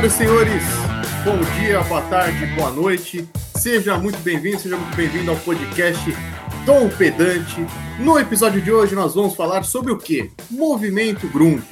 [0.00, 0.62] Senhoras e senhores,
[1.24, 3.28] bom dia, boa tarde, boa noite.
[3.56, 6.02] Seja muito bem-vindo, seja muito bem-vindo ao podcast
[6.64, 7.66] Dom Pedante.
[7.98, 10.30] No episódio de hoje nós vamos falar sobre o quê?
[10.50, 11.66] Movimento Grunge.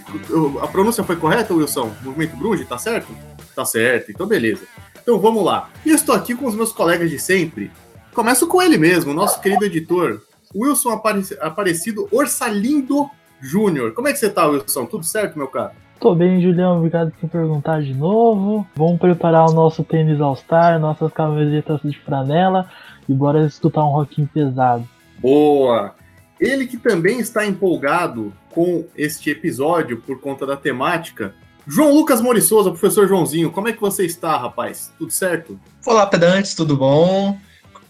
[0.61, 1.91] A pronúncia foi correta, Wilson?
[2.03, 3.09] Movimento Grunge, tá certo?
[3.55, 4.65] Tá certo, então beleza.
[5.01, 5.71] Então vamos lá.
[5.87, 7.71] E estou aqui com os meus colegas de sempre.
[8.13, 10.21] Começo com ele mesmo, nosso querido editor,
[10.55, 11.01] Wilson
[11.41, 13.09] Aparecido Orsalindo
[13.41, 13.95] Júnior.
[13.95, 14.85] Como é que você tá, Wilson?
[14.85, 15.73] Tudo certo, meu cara?
[16.01, 16.79] Tô bem, Julião.
[16.79, 18.65] Obrigado por perguntar de novo.
[18.77, 22.71] Vamos preparar o nosso tênis All-Star, nossas camisetas de franela
[23.09, 24.89] e bora escutar um rockinho pesado.
[25.19, 25.97] Boa!
[26.39, 31.35] Ele que também está empolgado com este episódio por conta da temática.
[31.67, 34.93] João Lucas Morissosa, professor Joãozinho, como é que você está, rapaz?
[34.97, 35.59] Tudo certo?
[35.85, 37.37] Olá, pedantes, tudo bom?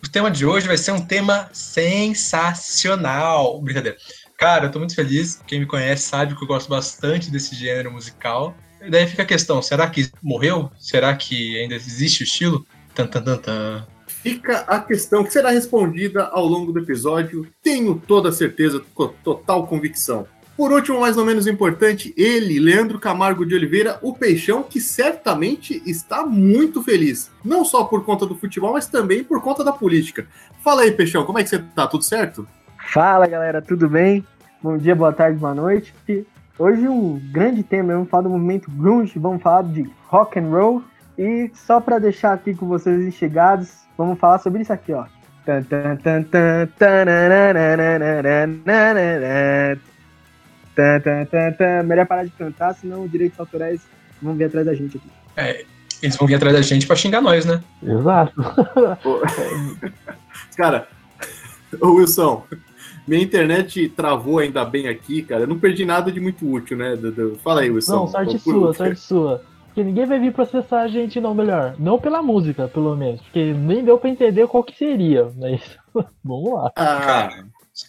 [0.02, 3.60] O tema de hoje vai ser um tema sensacional.
[3.60, 3.98] Brincadeira.
[4.38, 5.42] Cara, eu tô muito feliz.
[5.48, 8.56] Quem me conhece sabe que eu gosto bastante desse gênero musical.
[8.80, 10.70] E daí fica a questão: será que morreu?
[10.78, 12.64] Será que ainda existe o estilo?
[12.94, 13.86] Tan, tan, tan, tan.
[14.06, 17.48] Fica a questão que será respondida ao longo do episódio.
[17.60, 18.80] Tenho toda certeza,
[19.24, 20.26] total convicção.
[20.56, 25.82] Por último, mais ou menos importante, ele, Leandro Camargo de Oliveira, o Peixão, que certamente
[25.84, 27.30] está muito feliz.
[27.44, 30.26] Não só por conta do futebol, mas também por conta da política.
[30.62, 31.86] Fala aí, Peixão, como é que você tá?
[31.86, 32.46] Tudo certo?
[32.92, 34.24] Fala, galera, tudo bem?
[34.62, 35.92] Bom dia, boa tarde, boa noite.
[36.58, 40.82] Hoje um grande tema, vamos falar do movimento grunge, vamos falar de rock and roll
[41.18, 45.04] e só para deixar aqui com vocês enxergados, vamos falar sobre isso aqui, ó.
[51.84, 53.82] Melhor parar de cantar, senão os direitos autorais
[54.22, 55.10] vão vir atrás da gente aqui.
[55.36, 55.62] É,
[56.02, 57.62] eles vão vir atrás da gente pra xingar nós, né?
[57.82, 58.32] Exato.
[60.56, 60.88] Cara,
[61.82, 62.46] ô Wilson,
[63.08, 65.42] minha internet travou ainda bem aqui, cara.
[65.42, 66.94] Eu não perdi nada de muito útil, né?
[67.42, 67.96] Fala aí, Wilson.
[67.96, 69.42] Não, sorte sua, sorte sua.
[69.66, 71.74] Porque ninguém vai vir processar a gente, não, melhor.
[71.78, 73.20] Não pela música, pelo menos.
[73.22, 75.30] Porque nem deu pra entender qual que seria.
[75.36, 75.62] Mas
[76.22, 76.72] vamos lá.
[76.76, 77.44] Ah, cara.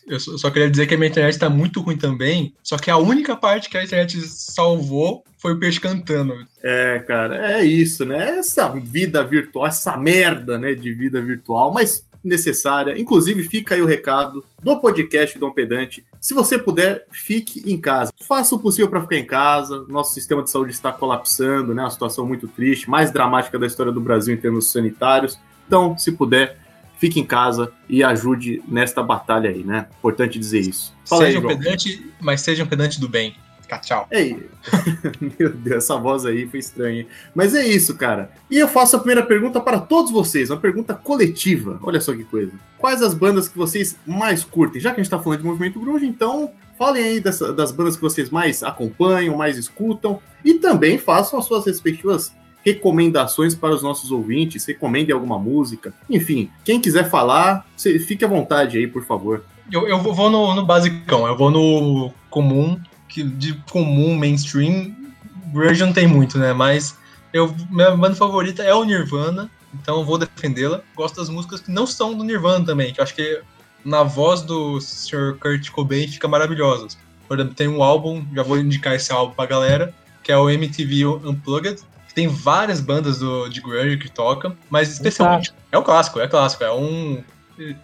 [0.08, 2.54] Eu só queria dizer que a minha internet tá muito ruim também.
[2.62, 6.36] Só que a única parte que a internet salvou foi o peixe cantando.
[6.64, 8.38] É, cara, é isso, né?
[8.38, 11.74] Essa vida virtual, essa merda, né, de vida virtual.
[11.74, 13.00] Mas necessária.
[13.00, 16.06] Inclusive, fica aí o recado do podcast Dom Pedante.
[16.20, 18.12] Se você puder, fique em casa.
[18.28, 19.86] Faça o possível para ficar em casa.
[19.88, 21.82] Nosso sistema de saúde está colapsando, né?
[21.82, 25.40] Uma situação muito triste, mais dramática da história do Brasil em termos sanitários.
[25.68, 26.58] Então, se puder,
[26.98, 29.88] fique em casa e ajude nesta batalha aí, né?
[29.98, 30.94] Importante dizer isso.
[31.06, 33.36] Fala seja aí, um pedante, mas seja um pedante do bem.
[33.78, 34.08] Tchau.
[34.10, 34.36] É,
[35.40, 37.06] meu Deus, essa voz aí foi estranha.
[37.36, 38.32] Mas é isso, cara.
[38.50, 41.80] E eu faço a primeira pergunta para todos vocês, uma pergunta coletiva.
[41.84, 42.52] Olha só que coisa.
[42.78, 44.82] Quais as bandas que vocês mais curtem?
[44.82, 47.96] Já que a gente tá falando de movimento grunge, então falem aí dessa, das bandas
[47.96, 50.20] que vocês mais acompanham, mais escutam.
[50.44, 55.94] E também façam as suas respectivas recomendações para os nossos ouvintes, recomendem alguma música.
[56.10, 59.44] Enfim, quem quiser falar, fique à vontade aí, por favor.
[59.72, 64.96] Eu, eu vou no, no basicão, eu vou no comum, que de comum, mainstream,
[65.52, 66.54] grunge não tem muito, né?
[66.54, 66.96] Mas
[67.34, 70.82] eu, minha banda favorita é o Nirvana, então eu vou defendê-la.
[70.96, 73.42] Gosto das músicas que não são do Nirvana também, que eu acho que
[73.84, 75.38] na voz do Sr.
[75.40, 76.98] Kurt Cobain fica maravilhosas.
[77.28, 79.94] Por exemplo, tem um álbum, já vou indicar esse álbum pra galera,
[80.24, 84.92] que é o MTV Unplugged, que tem várias bandas do, de grunge que tocam, mas
[84.92, 85.54] especialmente...
[85.72, 87.24] É o clássico, é clássico, é um...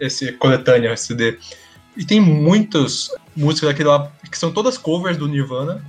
[0.00, 1.38] esse coletâneo, esse CD.
[1.96, 5.84] E tem muitas músicas daquele lá que são todas covers do Nirvana,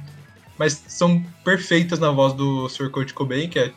[0.57, 2.89] mas são perfeitas na voz do Sr.
[2.89, 3.73] Kurt Cobain, que é.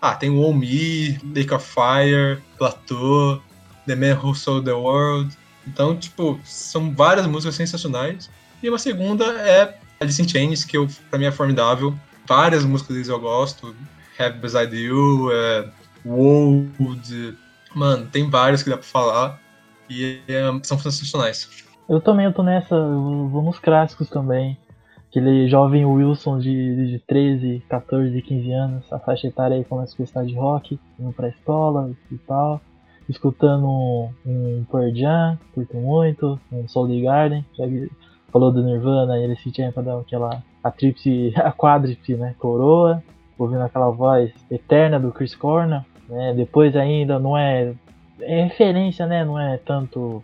[0.00, 3.42] Ah, tem o Me, Lake of Fire, Plateau,
[3.86, 5.36] The Man Who Sold the World.
[5.66, 8.30] Então, tipo, são várias músicas sensacionais.
[8.62, 11.98] E uma segunda é Alice in Chains, que eu, pra mim é formidável.
[12.26, 13.74] Várias músicas deles eu gosto.
[14.18, 15.70] Have Beside You, é,
[16.04, 17.36] Wold.
[17.74, 19.40] Mano, tem vários que dá pra falar.
[19.88, 21.65] E é, são sensacionais.
[21.88, 24.58] Eu também eu tô nessa, eu vou nos clássicos também.
[25.08, 29.98] Aquele jovem Wilson de, de 13, 14, 15 anos, a faixa etária aí começa a
[29.98, 32.60] gostar de rock, indo pra escola e tal.
[33.08, 37.64] Escutando um, um Pearl Jam, curto muito, um Soul Garden, já
[38.32, 43.00] falou do Nirvana, ele se tinha pra dar aquela a tríplice, a quádrice, né, coroa,
[43.38, 47.72] ouvindo aquela voz eterna do Chris Cornell, né, depois ainda não é
[48.20, 49.24] é referência, né?
[49.24, 50.22] Não é tanto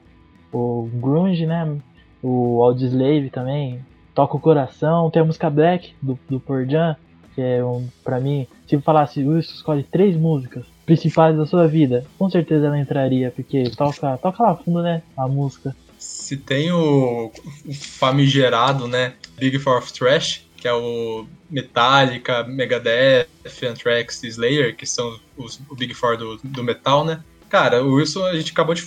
[0.53, 1.77] o grunge, né?
[2.23, 3.85] O Audioslave também
[4.15, 5.11] toca o coração.
[5.11, 6.97] Tem a música Black do, do Pearl Jam,
[7.35, 11.67] que é um, pra mim, se eu falasse, Wilson, escolhe três músicas principais da sua
[11.67, 15.03] vida, com certeza ela entraria, porque toca, toca lá fundo, né?
[15.17, 15.75] A música.
[15.99, 17.33] Se tem o,
[17.65, 19.15] o famigerado, né?
[19.39, 23.27] Big Four of Trash, que é o Metallica, Megadeth,
[23.69, 27.23] Anthrax e Slayer, que são os, o Big Four do, do metal, né?
[27.49, 28.83] Cara, o Wilson, a gente acabou de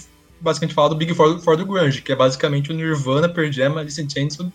[0.46, 3.78] basicamente falar do Big Four, Four do Grunge, que é basicamente o Nirvana, Pearl Jam,
[3.78, 4.52] Alice in Chains e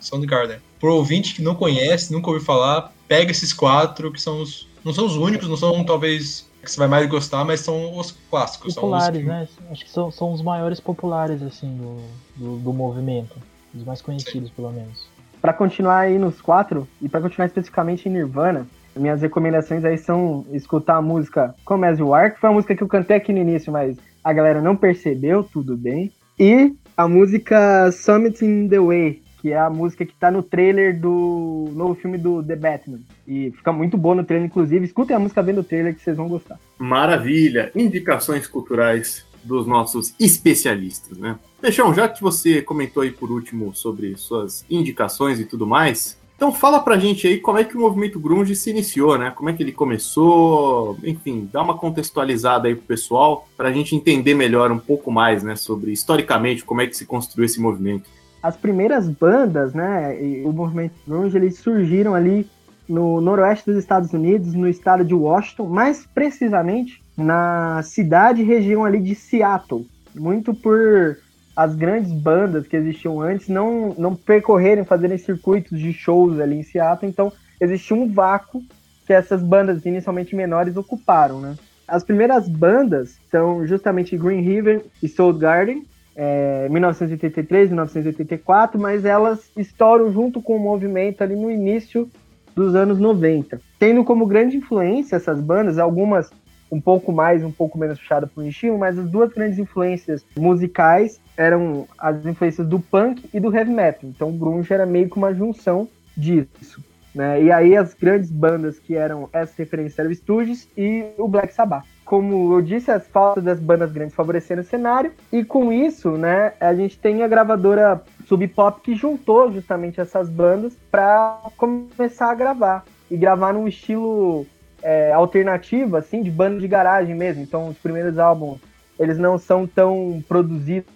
[0.00, 0.58] Soundgarden.
[0.78, 4.68] Por ouvinte que não conhece, nunca ouviu falar, pega esses quatro, que são os...
[4.84, 8.14] Não são os únicos, não são talvez que você vai mais gostar, mas são os
[8.30, 8.74] clássicos.
[8.74, 9.26] Populares, que...
[9.26, 9.48] né?
[9.70, 11.96] Acho que são, são os maiores populares, assim, do,
[12.36, 13.36] do, do movimento.
[13.74, 14.54] Os mais conhecidos, Sim.
[14.54, 15.08] pelo menos.
[15.40, 18.66] Para continuar aí nos quatro, e para continuar especificamente em Nirvana,
[18.96, 22.74] minhas recomendações aí são escutar a música Come As You Are, que foi uma música
[22.74, 26.10] que eu cantei aqui no início, mas a galera não percebeu, tudo bem.
[26.36, 30.98] E a música Summit in the Way, que é a música que tá no trailer
[30.98, 32.98] do novo filme do The Batman.
[33.24, 34.84] E fica muito boa no trailer, inclusive.
[34.84, 36.58] Escutem a música vendo o trailer que vocês vão gostar.
[36.76, 37.70] Maravilha!
[37.72, 41.38] Indicações culturais dos nossos especialistas, né?
[41.60, 46.52] Peixão, já que você comentou aí por último sobre suas indicações e tudo mais, então
[46.52, 49.32] fala pra gente aí como é que o movimento grunge se iniciou, né?
[49.34, 54.34] Como é que ele começou, enfim, dá uma contextualizada aí pro pessoal pra gente entender
[54.34, 58.04] melhor um pouco mais, né, sobre historicamente como é que se construiu esse movimento.
[58.42, 62.46] As primeiras bandas, né, o movimento grunge, eles surgiram ali
[62.86, 68.84] no noroeste dos Estados Unidos, no estado de Washington, mais precisamente na cidade e região
[68.84, 71.18] ali de Seattle, muito por
[71.56, 76.62] as grandes bandas que existiam antes não, não percorrerem, fazerem circuitos de shows ali em
[76.62, 78.62] Seattle, então existia um vácuo
[79.06, 81.56] que essas bandas inicialmente menores ocuparam, né?
[81.88, 85.86] As primeiras bandas são justamente Green River e Soul Garden,
[86.16, 92.10] é, 1983, 1984, mas elas estouram junto com o movimento ali no início
[92.54, 93.60] dos anos 90.
[93.78, 96.30] Tendo como grande influência essas bandas, algumas
[96.70, 100.24] um pouco mais, um pouco menos puxada para o estilo, mas as duas grandes influências
[100.36, 104.08] musicais eram as influências do punk e do heavy metal.
[104.08, 106.82] Então o grunge era meio que uma junção disso.
[107.14, 107.44] Né?
[107.44, 111.52] E aí as grandes bandas que eram essa referência eram o Stooges e o Black
[111.54, 111.84] Sabbath.
[112.04, 116.52] Como eu disse, as faltas das bandas grandes favoreceram o cenário, e com isso, né,
[116.60, 122.34] a gente tem a gravadora Sub Pop que juntou justamente essas bandas para começar a
[122.34, 122.84] gravar.
[123.10, 124.46] E gravar num estilo
[124.86, 127.42] é, alternativo, assim, de banda de garagem mesmo.
[127.42, 128.58] Então, os primeiros álbuns,
[129.00, 130.86] eles não são tão produzidos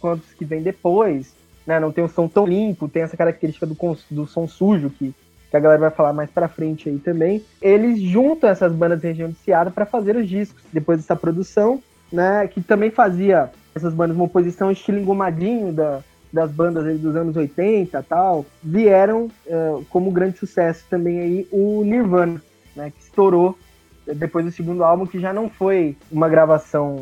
[0.00, 1.34] quanto os que vêm depois,
[1.66, 1.78] né?
[1.78, 3.76] Não tem um som tão limpo, tem essa característica do,
[4.10, 5.14] do som sujo que,
[5.50, 7.44] que a galera vai falar mais pra frente aí também.
[7.60, 11.82] Eles juntam essas bandas de região de Seattle para fazer os discos, depois dessa produção,
[12.10, 12.48] né?
[12.48, 16.00] Que também fazia essas bandas uma oposição estilo engomadinho da,
[16.32, 22.40] das bandas dos anos 80 tal, vieram uh, como grande sucesso também aí o Nirvana,
[22.76, 23.56] né, que estourou
[24.06, 27.00] depois do segundo álbum, que já não foi uma gravação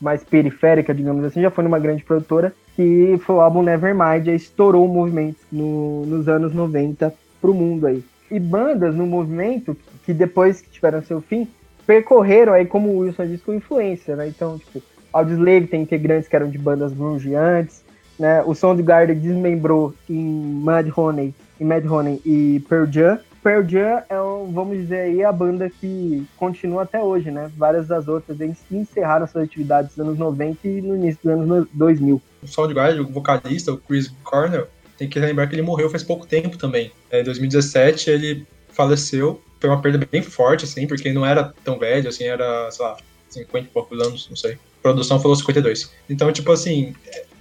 [0.00, 4.36] mais periférica, digamos assim, já foi numa grande produtora, que foi o álbum Nevermind, aí
[4.36, 8.04] estourou o movimento no, nos anos 90 pro mundo aí.
[8.30, 11.48] E bandas no movimento, que depois que tiveram seu fim,
[11.86, 14.28] percorreram aí, como o Wilson disse, com influência, né?
[14.28, 14.82] Então, tipo,
[15.12, 17.82] Audioslave tem integrantes que eram de bandas grunge antes,
[18.18, 18.42] né?
[18.44, 24.20] O Soundgarden desmembrou em Mad Honey, em Mad Honey e Pearl Jam, Pearl Jam é,
[24.46, 27.50] vamos dizer aí, a banda que continua até hoje, né?
[27.56, 28.38] Várias das outras
[28.70, 32.22] encerraram suas atividades nos anos 90 e no início dos anos 2000.
[32.42, 36.26] O Soundgarden, o vocalista, o Chris Cornell, tem que lembrar que ele morreu faz pouco
[36.26, 36.92] tempo também.
[37.12, 41.78] Em 2017 ele faleceu, foi uma perda bem forte, assim, porque ele não era tão
[41.78, 42.96] velho, assim, era, sei lá,
[43.30, 44.52] 50 e poucos anos, não sei.
[44.54, 45.92] A produção falou 52.
[46.08, 46.94] Então, tipo assim,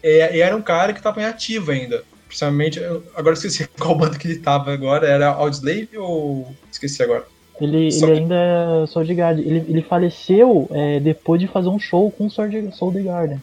[0.04, 2.04] é, é, era um cara que estava em ativo ainda.
[2.28, 2.80] Principalmente,
[3.16, 6.54] agora esqueci qual banda que ele tava agora, era Audioslave ou.
[6.72, 7.26] Esqueci agora.
[7.60, 9.46] Ele, ele ainda é Soul Garden.
[9.46, 13.42] Ele, ele faleceu é, depois de fazer um show com Soul Garden.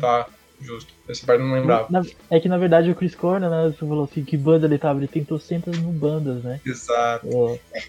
[0.00, 0.26] Tá,
[0.60, 0.92] justo.
[1.08, 1.86] Essa parte não lembrava.
[1.90, 4.78] Na, é que na verdade o Chris Corner, né, você falou assim, que banda ele
[4.78, 4.98] tava?
[4.98, 6.60] Ele tentou centas no bandas, né?
[6.64, 7.26] Exato.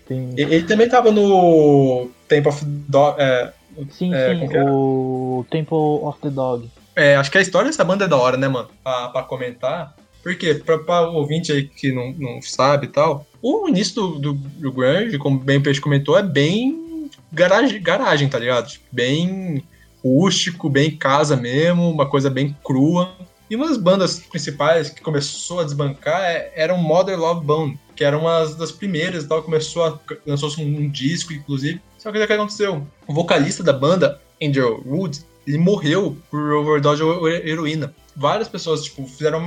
[0.05, 0.33] tem...
[0.35, 3.21] ele, ele, também tava no Temple of Dog.
[3.21, 3.53] É,
[3.91, 6.69] sim, é, sim, o Temple of the Dog.
[6.95, 8.69] É, acho que a história dessa banda é da hora, né, mano?
[8.83, 9.95] Pra, pra comentar.
[10.23, 14.33] Porque, para o ouvinte aí que não, não sabe e tal, o início do, do,
[14.33, 18.69] do Grunge, como bem o Peixe comentou, é bem garagem, garagem tá ligado?
[18.69, 19.63] Tipo, bem
[20.01, 23.13] rústico, bem casa mesmo, uma coisa bem crua.
[23.49, 27.79] E uma das bandas principais que começou a desbancar é, era o Mother Love Bone,
[27.93, 31.81] que era uma das primeiras tal, começou a lançou um, um disco, inclusive.
[31.97, 32.87] Só que o que aconteceu?
[33.05, 39.05] O vocalista da banda, Andrew Wood, ele morreu por overdose de heroína várias pessoas, tipo,
[39.07, 39.45] fizeram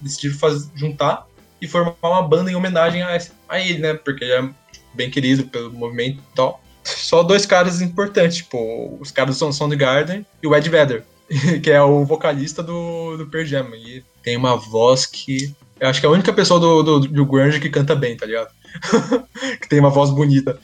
[0.00, 1.26] decidiram fazer, juntar
[1.60, 3.18] e formar uma banda em homenagem a,
[3.48, 3.94] a ele, né?
[3.94, 4.50] Porque ele é
[4.94, 6.62] bem querido pelo movimento e tal.
[6.84, 11.04] Só dois caras importantes, tipo, os caras do Soundgarden e o Ed Vedder,
[11.62, 13.68] que é o vocalista do, do Pearl Jam.
[13.74, 17.26] E tem uma voz que Eu acho que é a única pessoa do, do, do
[17.26, 18.50] grunge que canta bem, tá ligado?
[19.60, 20.58] que tem uma voz bonita.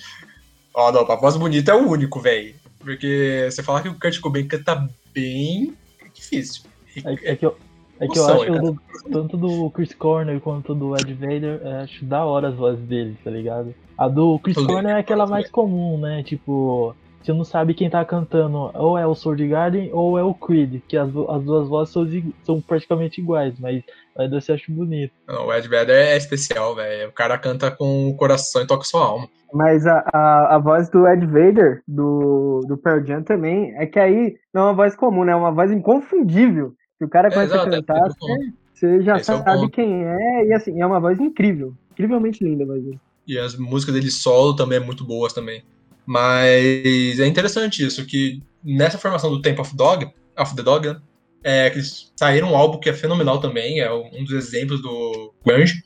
[0.74, 2.54] Ó, não, a voz bonita é o único, velho.
[2.78, 6.62] Porque você falar que o Kurt Cobain canta bem é difícil.
[7.04, 7.56] É, é que eu,
[8.00, 8.78] é que eu acho do,
[9.10, 13.30] tanto do Chris Corner quanto do Ed Vader, acho da hora as vozes deles, tá
[13.30, 13.74] ligado?
[13.96, 14.94] A do Chris Tudo Corner bem.
[14.94, 16.22] é aquela mais comum, né?
[16.22, 20.34] Tipo, você não sabe quem tá cantando, ou é o Sword Garden ou é o
[20.34, 22.06] Creed, que as, as duas vozes são,
[22.42, 23.82] são praticamente iguais, mas
[24.18, 25.12] ainda se acho bonito.
[25.28, 27.08] Não, o Ed Vedder é especial, velho.
[27.08, 29.28] O cara canta com o coração e toca sua alma.
[29.52, 33.98] Mas a, a, a, voz do Ed Vader, do, do Pearl Jam também, é que
[33.98, 35.32] aí não é uma voz comum, né?
[35.32, 36.72] É uma voz inconfundível.
[37.02, 40.04] Se o cara começa é, a cantar, você, você já Esse é sabe é quem
[40.04, 41.74] é, e assim, é uma voz incrível.
[41.90, 43.00] Incrivelmente linda a voz dele.
[43.26, 45.64] E as músicas dele solo também é muito boas também.
[46.06, 50.96] Mas é interessante isso, que nessa formação do Temple of Dog, of the Dog, né,
[51.42, 55.34] é, que eles saíram um álbum que é fenomenal também, é um dos exemplos do
[55.44, 55.82] grunge,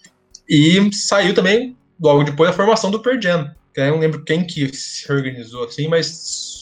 [0.47, 3.51] e saiu também logo depois da formação do Pearl Jam.
[3.73, 6.09] Que eu não lembro quem que se organizou assim, mas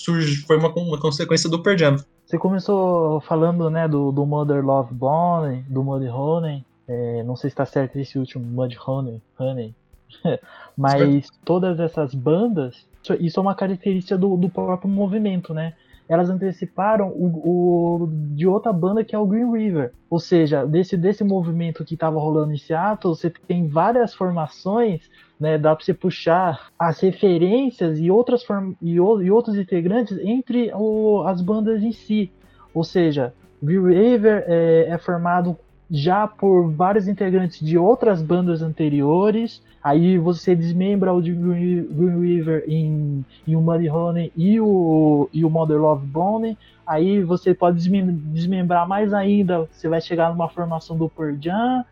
[0.05, 1.97] surge, foi uma, uma consequência do Pearl Jam.
[2.25, 7.51] Você começou falando, né, do, do Mother Love Bone, do Muddy Honey, é, não sei
[7.51, 9.75] se está certo esse último, Mud Honey, Honey.
[10.77, 12.87] mas todas essas bandas
[13.21, 15.75] isso é uma característica do, do próprio movimento, né?
[16.09, 19.93] Elas anteciparam o, o, de outra banda que é o Green River.
[20.09, 25.59] Ou seja, desse, desse movimento que estava rolando em Seattle, você tem várias formações, né?
[25.59, 28.45] Dá para você puxar as referências e, outras
[28.81, 32.31] e, o, e outros integrantes entre o, as bandas em si.
[32.73, 35.57] Ou seja, Green River é, é formado
[35.91, 39.63] já por vários integrantes de outras bandas anteriores.
[39.83, 41.87] Aí você desmembra o de Green,
[42.21, 46.59] River em, em o Muddy Honey e o, e o Mother Love Bone.
[46.87, 51.85] Aí você pode desmembrar mais ainda, você vai chegar numa formação do Pearl Jam.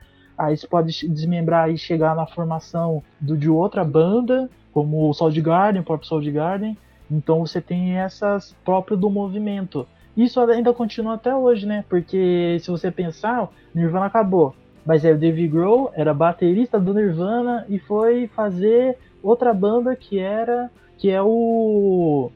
[0.42, 5.30] Aí você pode desmembrar e chegar na formação do, de outra banda, como o Soul
[5.40, 6.76] Garden, o próprio Soul Garden.
[7.08, 9.86] Então você tem essas próprias do movimento.
[10.16, 11.84] Isso ainda continua até hoje, né?
[11.88, 14.52] Porque se você pensar, Nirvana acabou.
[14.84, 20.18] Mas aí o Dave Grohl era baterista do Nirvana e foi fazer outra banda que
[20.18, 20.68] era.
[20.98, 22.32] que é o.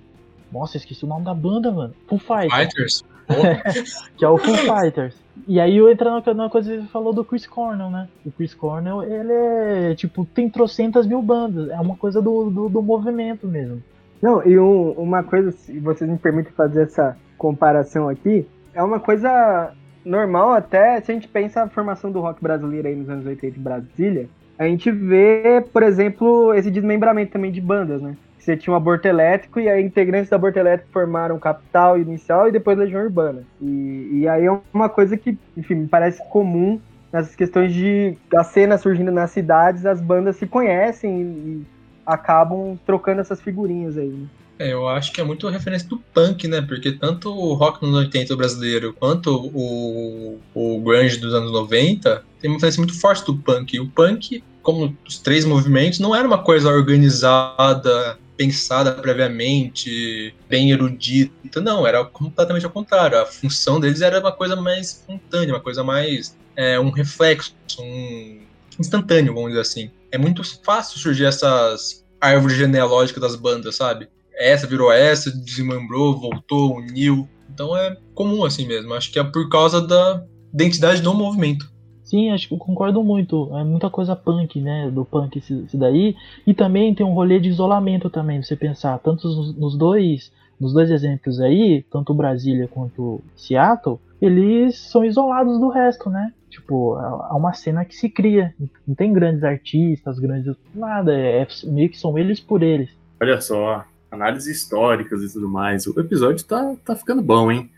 [0.53, 1.93] Nossa, esqueci o nome da banda, mano.
[2.07, 2.55] Foo Fighters.
[2.55, 3.05] Fighters.
[4.17, 5.17] que é o Foo Fighters.
[5.47, 8.09] E aí eu entro na coisa que você falou do Chris Cornell, né?
[8.25, 11.69] O Chris Cornell, ele é, tipo, tem trocentas mil bandas.
[11.71, 13.83] É uma coisa do, do, do movimento mesmo.
[14.21, 18.99] Não, e um, uma coisa, se vocês me permitem fazer essa comparação aqui, é uma
[18.99, 19.73] coisa
[20.05, 23.59] normal até se a gente pensa a formação do rock brasileiro aí nos anos 80
[23.59, 24.29] em Brasília,
[24.59, 28.17] a gente vê, por exemplo, esse desmembramento também de bandas, né?
[28.47, 32.53] Você tinha um aborto elétrico e aí integrantes do aborto elétrico formaram Capital Inicial e
[32.53, 33.43] depois Legião Urbana.
[33.61, 36.81] E, e aí é uma coisa que, enfim, me parece comum
[37.13, 41.67] nessas questões de a cena surgindo nas cidades, as bandas se conhecem e
[42.07, 44.11] acabam trocando essas figurinhas aí.
[44.11, 44.29] Né?
[44.61, 46.63] É, eu acho que é muito referência do punk, né?
[46.63, 52.49] Porque tanto o rock nos 80 brasileiro quanto o, o grunge dos anos 90 tem
[52.49, 53.75] uma referência muito forte do punk.
[53.75, 60.71] E o punk, como os três movimentos, não era uma coisa organizada, pensada previamente, bem
[60.71, 61.61] erudita.
[61.61, 63.19] Não, era completamente ao contrário.
[63.19, 66.37] A função deles era uma coisa mais espontânea, uma coisa mais.
[66.55, 68.41] É, um reflexo, um
[68.79, 69.91] instantâneo, vamos dizer assim.
[70.11, 74.09] É muito fácil surgir essas árvores genealógicas das bandas, sabe?
[74.37, 77.29] essa virou essa, desmembrou, voltou, uniu.
[77.53, 78.93] Então é comum assim mesmo.
[78.95, 81.71] Acho que é por causa da identidade do movimento.
[82.07, 83.51] Sim, acho que concordo muito.
[83.57, 84.89] É muita coisa punk, né?
[84.91, 86.17] Do punk isso daí.
[86.47, 88.97] E também tem um rolê de isolamento também, você pensar.
[89.01, 95.69] Tanto nos dois, nos dois exemplos aí, tanto Brasília quanto Seattle, eles são isolados do
[95.69, 96.33] resto, né?
[96.49, 98.55] Tipo, é uma cena que se cria.
[98.87, 100.55] Não tem grandes artistas, grandes.
[100.73, 101.13] nada.
[101.13, 102.89] É, é meio que são eles por eles.
[103.21, 105.89] Olha só, análises históricas e tudo mais.
[105.89, 107.69] O episódio tá, tá ficando bom, hein?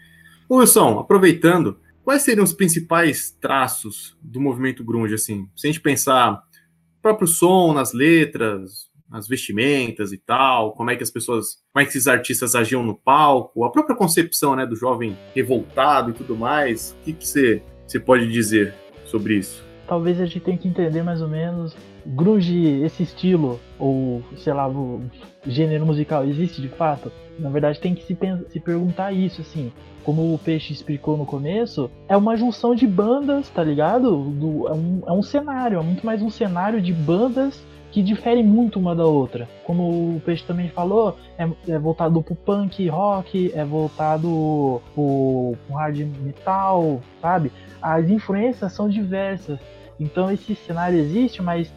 [0.51, 5.47] Wilson, aproveitando, quais seriam os principais traços do movimento grunge, assim?
[5.55, 10.97] Se a gente pensar o próprio som nas letras, nas vestimentas e tal, como é
[10.97, 14.65] que as pessoas, como é que esses artistas agiam no palco, a própria concepção, né,
[14.65, 18.73] do jovem revoltado e tudo mais, o que, você pode dizer
[19.05, 19.63] sobre isso?
[19.87, 21.77] Talvez a gente tenha que entender mais ou menos
[22.09, 25.03] grunge, esse estilo, ou sei lá, o
[25.47, 27.13] gênero musical existe de fato?
[27.39, 28.17] Na verdade, tem que se,
[28.49, 29.73] se perguntar isso, assim.
[30.03, 34.23] Como o Peixe explicou no começo, é uma junção de bandas, tá ligado?
[34.31, 38.45] Do, é, um, é um cenário, é muito mais um cenário de bandas que diferem
[38.45, 39.49] muito uma da outra.
[39.65, 45.77] Como o Peixe também falou, é, é voltado pro punk rock, é voltado pro, pro
[45.77, 47.53] hard metal, sabe?
[47.81, 49.59] As influências são diversas.
[50.01, 51.73] Então esse cenário existe, mas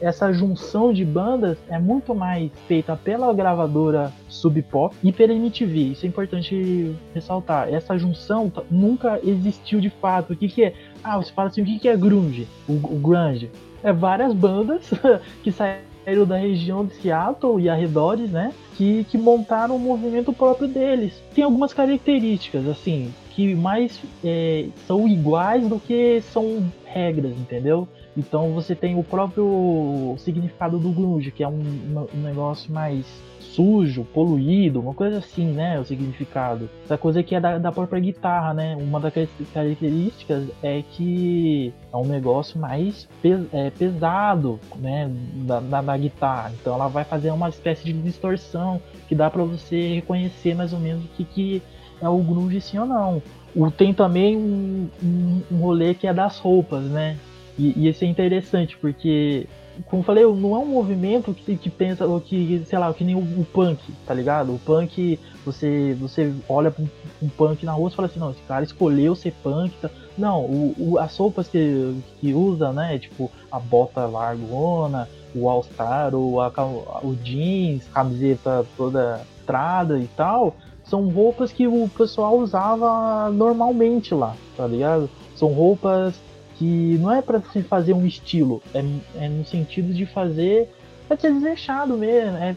[0.00, 5.92] essa junção de bandas é muito mais feita pela gravadora Sub Pop e pela MTV.
[5.92, 7.68] Isso é importante ressaltar.
[7.68, 10.32] Essa junção nunca existiu de fato.
[10.32, 10.74] O que, que é?
[11.02, 12.46] Ah, você fala assim, o que, que é grunge?
[12.68, 13.50] O, o grunge
[13.82, 14.88] é várias bandas
[15.42, 18.52] que saíram da região de Seattle e arredores, né?
[18.76, 21.12] Que, que montaram um movimento próprio deles.
[21.34, 27.88] Tem algumas características, assim, que mais é, são iguais do que são regras, entendeu?
[28.16, 33.06] Então você tem o próprio significado do grunge, que é um, um negócio mais
[33.40, 35.78] sujo, poluído, uma coisa assim, né?
[35.78, 36.68] O significado.
[36.84, 38.76] Essa coisa que é da, da própria guitarra, né?
[38.80, 39.12] Uma das
[39.52, 45.10] características é que é um negócio mais pes, é, pesado, né?
[45.34, 46.52] Da, da, da, guitarra.
[46.60, 50.80] Então ela vai fazer uma espécie de distorção que dá para você reconhecer mais ou
[50.80, 51.62] menos o que, que
[52.00, 53.22] é o grunge sim ou não.
[53.54, 57.18] O, tem também um, um, um rolê que é das roupas, né?
[57.58, 59.46] E, e isso é interessante, porque,
[59.86, 63.14] como falei, não é um movimento que, que pensa, ou que, sei lá, que nem
[63.14, 64.54] o, o, punk, tá ligado?
[64.54, 66.88] O punk, você, você olha pra um,
[67.22, 69.74] um, punk na rua e fala assim, não, esse cara escolheu ser punk.
[69.80, 69.90] Tá?
[70.16, 72.98] Não, o, o, as roupas que, que usa, né?
[72.98, 80.54] Tipo, a bota largona, o all-star, o, o jeans, camiseta toda estrada e tal,
[80.84, 85.08] são roupas que o pessoal usava normalmente lá, tá ligado?
[85.34, 86.14] São roupas
[86.62, 88.84] que não é para se fazer um estilo, é,
[89.16, 90.68] é, no sentido de fazer
[91.10, 92.54] é ser desleixado mesmo, é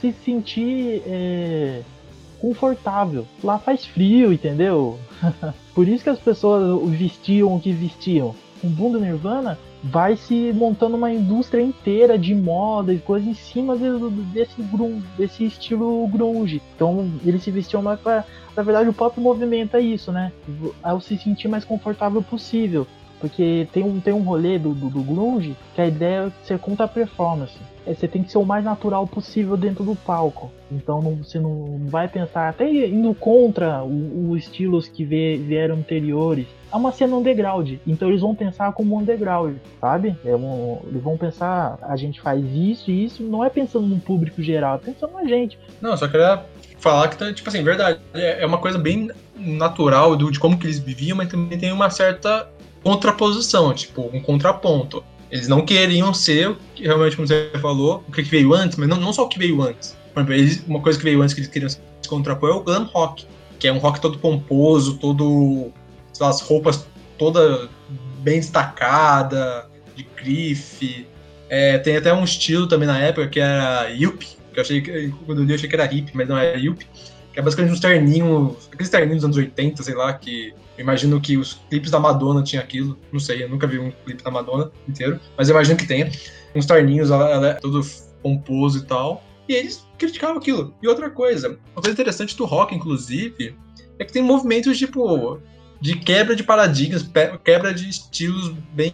[0.00, 1.82] se sentir é,
[2.40, 3.26] confortável.
[3.42, 4.96] Lá faz frio, entendeu?
[5.74, 8.32] Por isso que as pessoas vestiam o que vestiam.
[8.62, 13.76] Com Bunda Nirvana vai se montando uma indústria inteira de moda e coisas em cima
[13.76, 16.62] desse, grunge, desse estilo grunge.
[16.76, 18.24] Então eles se vestiam mais para,
[18.56, 20.32] na verdade, o próprio movimento é isso, né?
[20.80, 22.86] Ao se sentir mais confortável possível.
[23.20, 26.58] Porque tem um, tem um rolê do, do, do grunge que a ideia é ser
[26.58, 27.58] contra a performance.
[27.86, 30.52] É, você tem que ser o mais natural possível dentro do palco.
[30.70, 36.46] Então não, você não vai pensar, até indo contra os estilos que vieram anteriores.
[36.70, 40.14] É uma cena underground, então eles vão pensar como underground, sabe?
[40.22, 43.98] É um, eles vão pensar, a gente faz isso e isso, não é pensando no
[43.98, 45.58] público geral, é pensando na gente.
[45.80, 46.44] Não, só queria
[46.78, 50.66] falar que, tá, tipo assim, verdade, é, é uma coisa bem natural de como que
[50.66, 52.46] eles viviam, mas também tem uma certa
[52.82, 55.04] contraposição, tipo, um contraponto.
[55.30, 59.12] Eles não queriam ser, realmente, como você falou, o que veio antes, mas não, não
[59.12, 59.96] só o que veio antes.
[60.28, 63.26] Eles, uma coisa que veio antes que eles queriam se contrapor é o glam rock,
[63.58, 65.70] que é um rock todo pomposo, todo.
[66.20, 66.86] as roupas
[67.18, 67.68] toda
[68.20, 71.06] bem destacada, de grife.
[71.48, 75.40] É, tem até um estilo também na época que era Yup, que eu achei quando
[75.40, 76.84] eu li eu achei que era hip, mas não era Yup,
[77.38, 81.20] que é basicamente uns terninhos, aqueles terninhos dos anos 80, sei lá, que eu imagino
[81.20, 82.98] que os clipes da Madonna tinham aquilo.
[83.12, 86.10] Não sei, eu nunca vi um clipe da Madonna inteiro, mas eu imagino que tenha.
[86.52, 87.80] Uns torninhos, ela, ela é todo
[88.24, 89.22] pomposo e tal.
[89.48, 90.74] E eles criticavam aquilo.
[90.82, 93.54] E outra coisa, uma coisa interessante do rock, inclusive,
[94.00, 95.40] é que tem movimentos tipo
[95.80, 97.08] de quebra de paradigmas,
[97.44, 98.92] quebra de estilos bem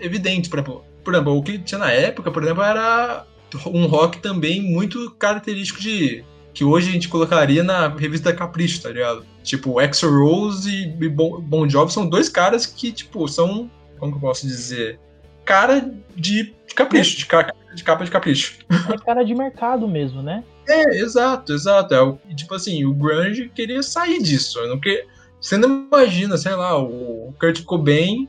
[0.00, 0.50] evidentes.
[0.50, 3.24] Por exemplo, por exemplo, o que tinha na época, por exemplo, era
[3.66, 6.24] um rock também muito característico de
[6.56, 9.26] que hoje a gente colocaria na revista Capricho, tá ligado?
[9.42, 13.70] Tipo, Exo Rose e bon, bon Jovi são dois caras que, tipo, são.
[13.98, 14.98] Como que eu posso dizer?
[15.44, 15.80] Cara
[16.16, 18.58] de, de capricho, de, ca, de capa de capricho.
[18.90, 20.42] É cara de mercado mesmo, né?
[20.66, 21.94] É, exato, exato.
[21.94, 24.58] É, tipo assim, o Grunge queria sair disso.
[24.66, 24.80] Não
[25.38, 28.26] você não imagina, sei lá, o Kurt Cobain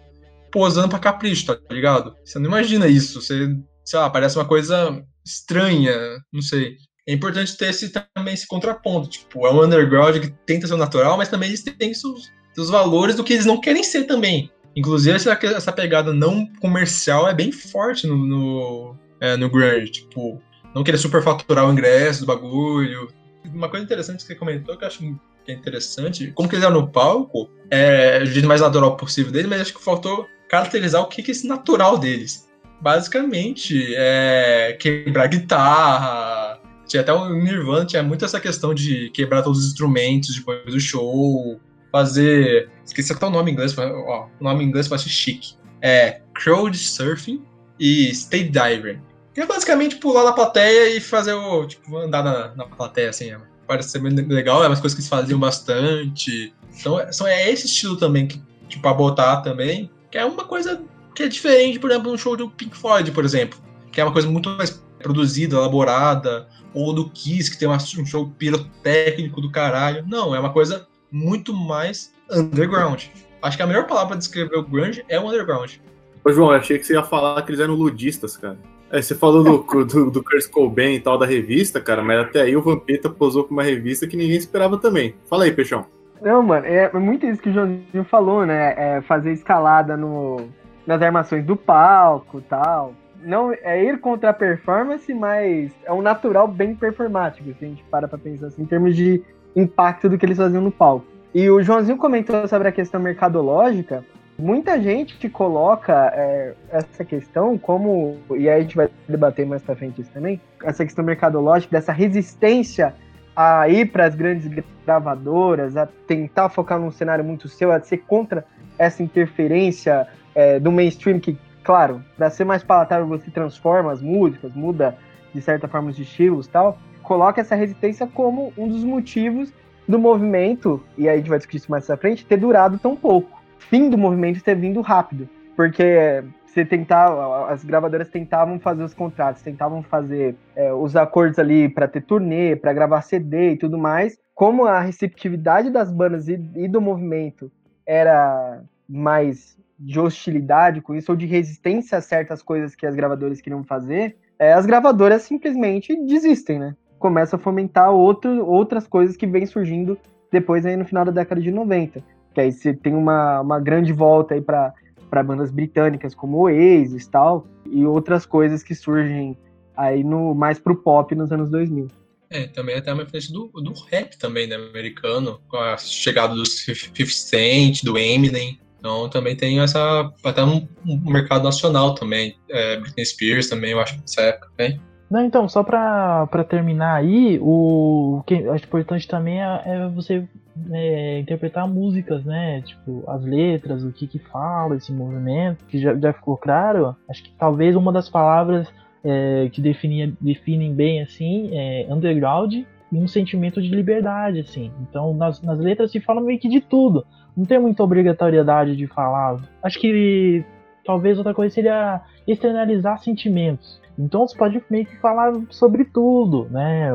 [0.52, 2.14] posando pra capricho, tá ligado?
[2.26, 3.22] Você não imagina isso.
[3.22, 5.96] Você, sei lá, parece uma coisa estranha,
[6.32, 6.76] não sei
[7.08, 9.10] é importante ter esse, também esse contraponto.
[9.10, 13.16] Tipo, é um underground que tenta ser natural, mas também eles têm seus, seus valores
[13.16, 14.52] do que eles não querem ser também.
[14.76, 19.92] Inclusive, essa, essa pegada não comercial é bem forte no, no, é, no grunge.
[19.92, 20.42] Tipo,
[20.76, 23.08] não querer superfaturar o ingresso do bagulho.
[23.46, 26.66] Uma coisa interessante que você comentou, que eu acho que é interessante, como que eles
[26.66, 31.02] eram no palco, é o jeito mais natural possível deles, mas acho que faltou caracterizar
[31.02, 32.48] o que, que é esse natural deles.
[32.82, 36.57] Basicamente, é quebrar guitarra,
[36.88, 40.80] tinha até o Nirvana, tinha muito essa questão de quebrar todos os instrumentos depois do
[40.80, 41.60] show,
[41.92, 42.70] fazer.
[42.86, 45.56] Esqueci até o nome em inglês, ó, o nome em inglês parece chique.
[45.82, 47.44] É Crowd Surfing
[47.80, 49.00] e State Diving.
[49.34, 51.68] Que é basicamente pular na plateia e fazer o.
[51.68, 53.32] Tipo, andar na, na plateia, assim.
[53.32, 56.54] É, parece ser bem legal, é umas coisas que eles faziam bastante.
[56.80, 60.46] Então, é, são, é esse estilo também que, tipo, pra botar também, que é uma
[60.46, 60.82] coisa
[61.14, 63.60] que é diferente, por exemplo, um show do Pink Floyd, por exemplo.
[63.92, 68.28] Que é uma coisa muito mais produzida, elaborada, ou do Kiss, que tem um show
[68.38, 70.04] pirotécnico do caralho.
[70.08, 73.06] Não, é uma coisa muito mais underground.
[73.42, 75.76] Acho que a melhor palavra para descrever o grunge é o underground.
[76.24, 78.58] Ô, João, eu achei que você ia falar que eles eram ludistas, cara.
[78.92, 82.42] É, você falou do, do, do Kurt Cobain e tal da revista, cara, mas até
[82.42, 85.16] aí o Vampeta posou com uma revista que ninguém esperava também.
[85.30, 85.86] Fala aí, Peixão.
[86.22, 88.74] Não, mano, é muito isso que o Joãozinho falou, né?
[88.78, 90.48] É fazer escalada no,
[90.86, 92.94] nas armações do palco tal.
[93.24, 97.84] Não é ir contra a performance, mas é um natural bem performático, se a gente
[97.90, 99.22] para pra pensar assim, em termos de
[99.56, 101.06] impacto do que eles faziam no palco.
[101.34, 104.04] E o Joãozinho comentou sobre a questão mercadológica.
[104.40, 109.76] Muita gente coloca é, essa questão como, e aí a gente vai debater mais pra
[109.76, 112.94] frente isso também, essa questão mercadológica, dessa resistência
[113.36, 114.50] a ir para as grandes
[114.86, 118.46] gravadoras, a tentar focar num cenário muito seu, a ser contra
[118.78, 124.56] essa interferência é, do mainstream que, claro, para ser mais palatável você transforma as músicas,
[124.56, 124.98] muda
[125.36, 129.54] de certa forma os estilos tal, coloca essa resistência como um dos motivos
[129.88, 132.96] do movimento, e aí a gente vai discutir isso mais pra frente, ter durado tão
[132.96, 133.38] pouco
[133.70, 135.28] fim do movimento ter vindo rápido.
[135.56, 141.68] Porque você tentava, as gravadoras tentavam fazer os contratos, tentavam fazer é, os acordos ali
[141.68, 144.18] para ter turnê, para gravar CD e tudo mais.
[144.36, 147.52] Como a receptividade das bandas e, e, do movimento
[147.86, 153.42] era mais de hostilidade com isso, ou de resistência a certas coisas que as gravadoras
[153.42, 156.76] queriam fazer, é, as gravadoras simplesmente desistem, né?
[157.00, 159.98] Começa a fomentar outro, outras coisas que vêm surgindo
[160.32, 162.04] depois aí no final da década de 90
[162.38, 167.10] que aí você tem uma, uma grande volta aí para bandas britânicas como Oasis e
[167.10, 169.36] tal, e outras coisas que surgem
[169.76, 171.88] aí no mais pro pop nos anos 2000.
[172.30, 176.46] É, também até uma influência do, do rap também, né, americano, com a chegada do
[176.46, 182.78] 50 Cent, do Eminem, então também tem essa, até um, um mercado nacional também, é,
[182.78, 184.80] Britney Spears também, eu acho, nessa época, né?
[185.10, 190.28] Não, então, só para terminar aí, o, o que acho importante também é, é você
[190.72, 192.62] é, interpretar músicas, né?
[192.62, 196.96] Tipo, as letras, o que que fala esse movimento, que já, já ficou claro.
[197.10, 198.68] Acho que talvez uma das palavras
[199.04, 204.72] é, que definia, definem bem, assim, é underground e um sentimento de liberdade, assim.
[204.82, 207.06] Então, nas, nas letras se fala meio que de tudo.
[207.38, 209.40] Não tem muita obrigatoriedade de falar.
[209.62, 210.44] Acho que
[210.84, 213.80] talvez outra coisa seria externalizar sentimentos.
[214.00, 216.90] Então você pode meio que falar sobre tudo, né?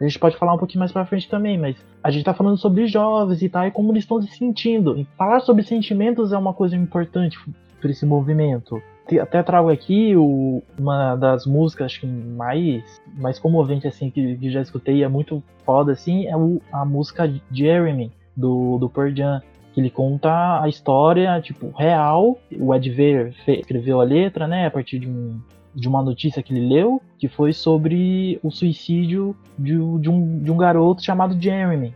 [0.00, 2.56] A gente pode falar um pouquinho mais pra frente também, mas a gente tá falando
[2.58, 4.98] sobre jovens e tal, e como eles estão se sentindo.
[4.98, 7.38] E falar sobre sentimentos é uma coisa importante
[7.80, 8.82] para esse movimento.
[9.20, 14.50] Até trago aqui o, uma das músicas acho que mais, mais comovente assim que, que
[14.50, 19.40] já escutei, é muito foda assim, é o, a música Jeremy do, do Pearl Jam
[19.80, 22.38] ele conta a história, tipo, real.
[22.58, 25.40] O Ed Vedder escreveu a letra, né, a partir de um,
[25.74, 30.50] de uma notícia que ele leu, que foi sobre o suicídio de, de, um, de
[30.50, 31.94] um garoto chamado Jeremy,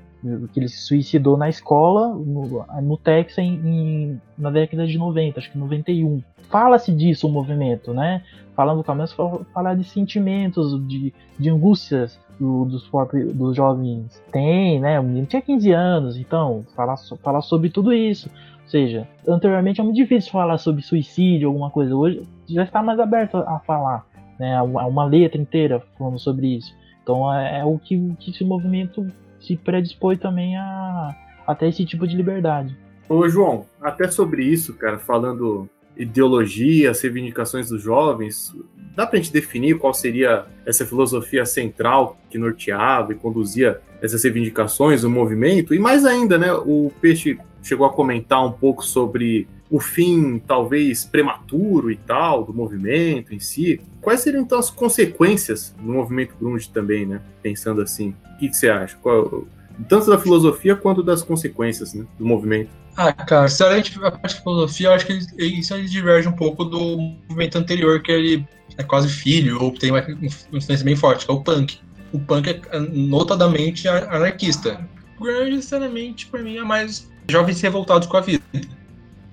[0.52, 5.40] que ele se suicidou na escola, no, no Texas, em, em, na década de 90,
[5.40, 6.22] acho que 91.
[6.48, 8.22] Fala-se disso o movimento, né?
[8.54, 9.16] Falando começo
[9.52, 12.88] falar de sentimentos, de, de angústias do, dos,
[13.34, 14.22] dos jovens.
[14.30, 15.00] Tem, né?
[15.00, 18.30] O menino tinha 15 anos, então, falar, falar sobre tudo isso
[18.72, 21.94] seja, anteriormente é muito difícil falar sobre suicídio, alguma coisa.
[21.94, 24.06] Hoje já está mais aberto a falar,
[24.38, 24.60] né?
[24.62, 26.74] Uma letra inteira falando sobre isso.
[27.02, 29.06] Então é, é o que, que esse movimento
[29.42, 32.76] se predispõe também a até esse tipo de liberdade.
[33.08, 38.54] Ô João, até sobre isso, cara, falando ideologia, as reivindicações dos jovens,
[38.94, 45.04] dá pra gente definir qual seria essa filosofia central que norteava e conduzia essas reivindicações,
[45.04, 45.74] o movimento?
[45.74, 51.02] E mais ainda, né, o Peixe chegou a comentar um pouco sobre o fim, talvez,
[51.02, 53.80] prematuro e tal, do movimento em si.
[54.02, 57.22] Quais seriam, então, as consequências do movimento grunge também, né?
[57.42, 58.14] Pensando assim.
[58.34, 58.98] O que, você acha?
[58.98, 59.46] Qual,
[59.88, 62.68] tanto da filosofia quanto das consequências né, do movimento.
[62.94, 66.28] Ah, cara, se a gente a parte de filosofia, eu acho que isso aí diverge
[66.28, 70.96] um pouco do movimento anterior, que ele é quase filho, ou tem uma influência bem
[70.96, 71.80] forte, que é o punk.
[72.12, 74.86] O punk é notadamente anarquista.
[75.18, 78.42] O grunge, sinceramente, para mim, é mais jovens revoltados com a vida.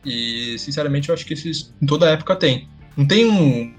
[0.05, 2.67] E, sinceramente, eu acho que isso em toda época tem.
[2.95, 3.73] Não tem um,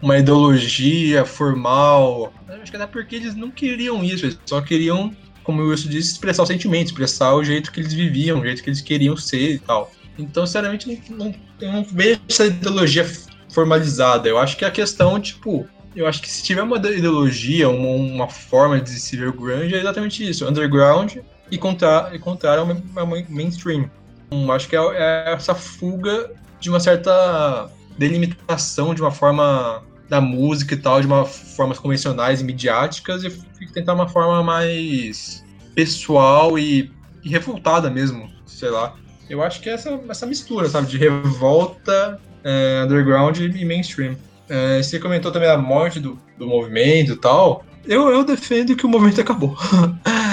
[0.00, 2.32] uma ideologia formal.
[2.48, 5.88] Eu acho que até porque eles não queriam isso, eles só queriam, como o Wilson
[5.88, 9.16] disse, expressar o sentimento, expressar o jeito que eles viviam, o jeito que eles queriam
[9.16, 9.90] ser e tal.
[10.18, 13.04] Então, sinceramente, não, não, não vejo essa ideologia
[13.52, 14.28] formalizada.
[14.28, 18.28] Eu acho que a questão, tipo, eu acho que se tiver uma ideologia, uma, uma
[18.28, 20.46] forma de se ver o grunge, é exatamente isso.
[20.46, 21.16] Underground
[21.50, 23.90] e contrário, e ao mainstream.
[24.34, 30.20] Um, acho que é, é, essa fuga de uma certa delimitação de uma forma da
[30.20, 33.30] música e tal, de uma formas convencionais e midiáticas, e
[33.72, 35.44] tentar uma forma mais
[35.74, 36.90] pessoal e,
[37.22, 38.96] e revoltada mesmo, sei lá.
[39.28, 44.16] Eu acho que é essa, essa mistura, sabe, de revolta é, underground e mainstream.
[44.48, 47.64] É, você comentou também a morte do, do movimento e tal.
[47.86, 49.56] Eu, eu defendo que o movimento acabou.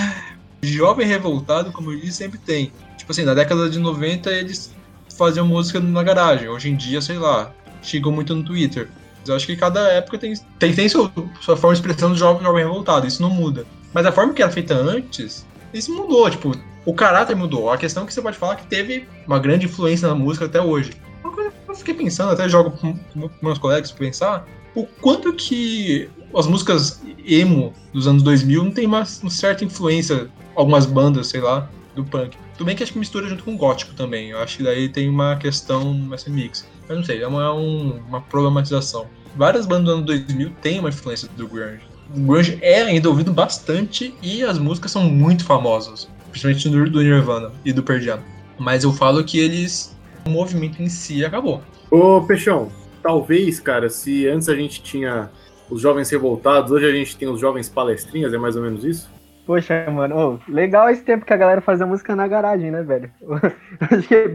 [0.64, 2.72] Jovem revoltado, como eu disse, sempre tem.
[2.98, 4.72] Tipo assim, na década de 90 eles
[5.18, 6.48] faziam música na garagem.
[6.48, 8.90] Hoje em dia, sei lá, chegou muito no Twitter.
[9.28, 12.44] Eu acho que cada época tem, tem, tem sua, sua forma de expressão do jovem,
[12.44, 13.66] jovem revoltado, isso não muda.
[13.94, 17.72] Mas a forma que era feita antes, isso mudou, tipo, o caráter mudou.
[17.72, 20.62] A questão é que você pode falar que teve uma grande influência na música até
[20.62, 20.94] hoje.
[21.24, 22.98] Uma coisa que eu fiquei pensando, até jogo com
[23.42, 28.86] meus colegas pra pensar, o quanto que as músicas emo dos anos 2000 não tem
[28.86, 32.38] uma, certa influência, algumas bandas, sei lá, do punk.
[32.58, 34.30] Tudo bem que acho que mistura junto com o gótico também.
[34.30, 36.68] Eu acho que daí tem uma questão, essa mix.
[36.88, 39.08] Mas não sei, é uma, uma problematização.
[39.36, 41.82] Várias bandas do ano 2000 têm uma influência do grunge.
[42.16, 46.10] O grunge é ainda ouvido bastante e as músicas são muito famosas.
[46.30, 48.20] Principalmente do, do Nirvana e do Pearl.
[48.60, 49.96] Mas eu falo que eles...
[50.26, 51.64] O movimento em si acabou.
[51.90, 55.32] Ô, Peixão, talvez, cara, se antes a gente tinha
[55.72, 59.10] os jovens revoltados, hoje a gente tem os jovens palestrinhas, é mais ou menos isso?
[59.46, 63.10] Poxa, mano, oh, legal esse tempo que a galera fazia música na garagem, né, velho?
[63.90, 64.28] Acho que é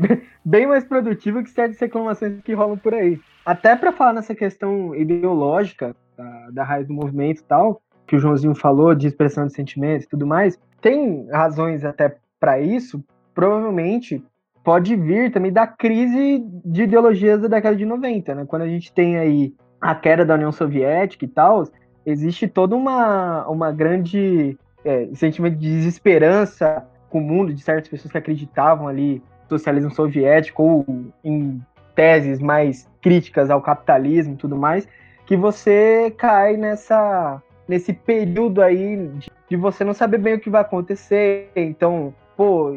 [0.45, 3.21] bem mais produtivo que certas reclamações que rolam por aí.
[3.45, 8.19] Até para falar nessa questão ideológica da, da raiz do movimento e tal, que o
[8.19, 13.03] Joãozinho falou, de expressão de sentimentos e tudo mais, tem razões até para isso,
[13.35, 14.23] provavelmente
[14.65, 18.45] pode vir também da crise de ideologias da década de 90, né?
[18.47, 21.67] Quando a gente tem aí a queda da União Soviética e tal,
[22.05, 28.13] existe toda uma, uma grande é, sentimento de desesperança com o mundo de certas pessoas
[28.13, 30.87] que acreditavam ali no socialismo soviético ou
[31.25, 31.61] em
[31.95, 34.87] teses mais críticas ao capitalismo e tudo mais,
[35.25, 40.49] que você cai nessa nesse período aí de, de você não saber bem o que
[40.49, 42.73] vai acontecer, então, pô,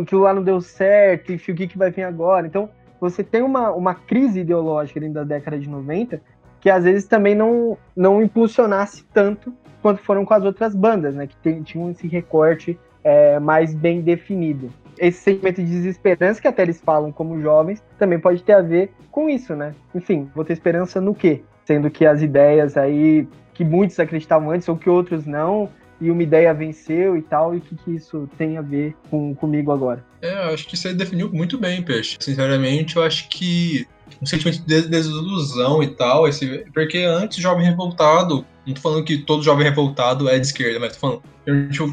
[0.00, 2.46] aquilo lá não deu certo, enfim, o que, que vai vir agora?
[2.46, 6.22] Então, você tem uma, uma crise ideológica dentro da década de 90
[6.60, 11.26] que às vezes também não, não impulsionasse tanto quanto foram com as outras bandas, né?
[11.26, 14.70] Que tem, tinham esse recorte é, mais bem definido.
[14.98, 18.92] Esse sentimento de desesperança que até eles falam como jovens também pode ter a ver
[19.10, 19.74] com isso, né?
[19.94, 21.42] Enfim, vou ter esperança no quê?
[21.64, 25.68] Sendo que as ideias aí que muitos acreditavam antes ou que outros não,
[26.00, 29.34] e uma ideia venceu e tal, e o que, que isso tem a ver com,
[29.34, 30.02] comigo agora?
[30.22, 32.16] É, acho que você definiu muito bem, Peixe.
[32.18, 33.86] Sinceramente, eu acho que
[34.20, 39.18] um sentimento de desilusão e tal, esse, porque antes jovem revoltado, não tô falando que
[39.18, 41.22] todo jovem revoltado é de esquerda, mas tô falando,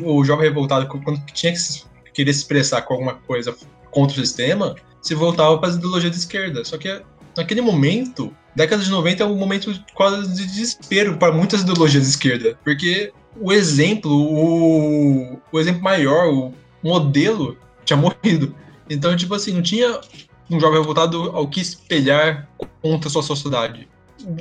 [0.06, 3.56] o, jovem revoltado, quando tinha que se, querer se expressar com alguma coisa
[3.92, 6.64] contra o sistema, se voltava para as ideologias de esquerda.
[6.66, 7.02] Só que
[7.36, 12.10] naquele momento, década de 90 é um momento quase de desespero para muitas ideologias de
[12.10, 16.54] esquerda, porque o exemplo, o, o exemplo maior, o
[16.84, 18.56] modelo tinha morrido.
[18.90, 20.00] Então, tipo assim, não tinha
[20.50, 22.48] um jovem revoltado ao que espelhar
[22.82, 23.88] contra sua sociedade.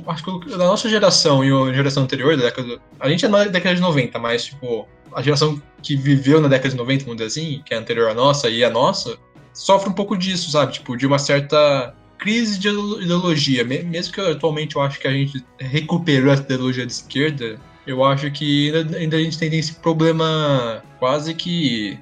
[0.06, 3.44] Acho que da nossa geração e a geração anterior, da década, a gente é na
[3.44, 7.40] década de 90, mas tipo, a geração que viveu na década de 90, vamos dizer
[7.40, 9.18] assim, que é anterior à nossa e a nossa,
[9.52, 10.72] sofre um pouco disso, sabe?
[10.72, 13.64] Tipo, de uma certa crise de ideologia.
[13.64, 18.30] Mesmo que atualmente eu acho que a gente recuperou essa ideologia de esquerda, eu acho
[18.30, 21.98] que ainda, ainda a gente tem esse problema quase que,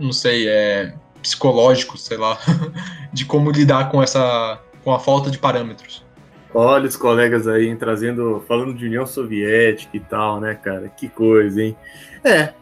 [0.00, 2.38] não sei, é psicológico, sei lá,
[3.12, 6.04] de como lidar com essa com a falta de parâmetros.
[6.54, 10.88] Olha os colegas aí trazendo, falando de União Soviética e tal, né, cara?
[10.88, 11.76] Que coisa, hein?
[12.22, 12.52] É,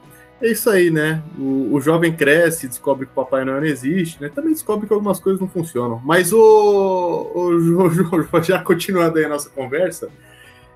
[0.40, 1.23] é isso aí, né?
[1.37, 4.29] O, o jovem cresce, descobre que o Papai Noel não existe, né?
[4.29, 6.01] Também descobre que algumas coisas não funcionam.
[6.05, 10.09] Mas o, o, o já continuando aí a nossa conversa,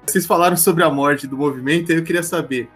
[0.05, 2.69] vocês falaram sobre a morte do movimento e eu queria saber.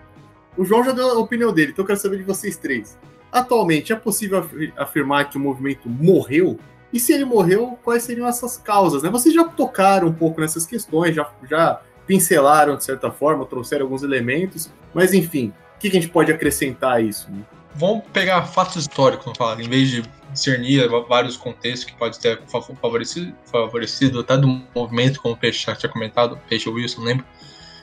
[0.57, 2.97] O João já deu a opinião dele, então eu quero saber de vocês três.
[3.31, 6.59] Atualmente, é possível afirmar que o movimento morreu?
[6.93, 9.03] E se ele morreu, quais seriam essas causas?
[9.03, 9.11] Né?
[9.11, 14.03] Vocês já tocaram um pouco nessas questões, já, já pincelaram de certa forma, trouxeram alguns
[14.03, 17.31] elementos, mas enfim, o que a gente pode acrescentar a isso?
[17.31, 17.43] Né?
[17.75, 22.41] Vamos pegar fatos históricos, vamos falar, em vez de discernir vários contextos que pode ter
[22.81, 27.27] favorecido, favorecido até do movimento, como o Peixe já tinha comentado, Peixe Wilson, lembra?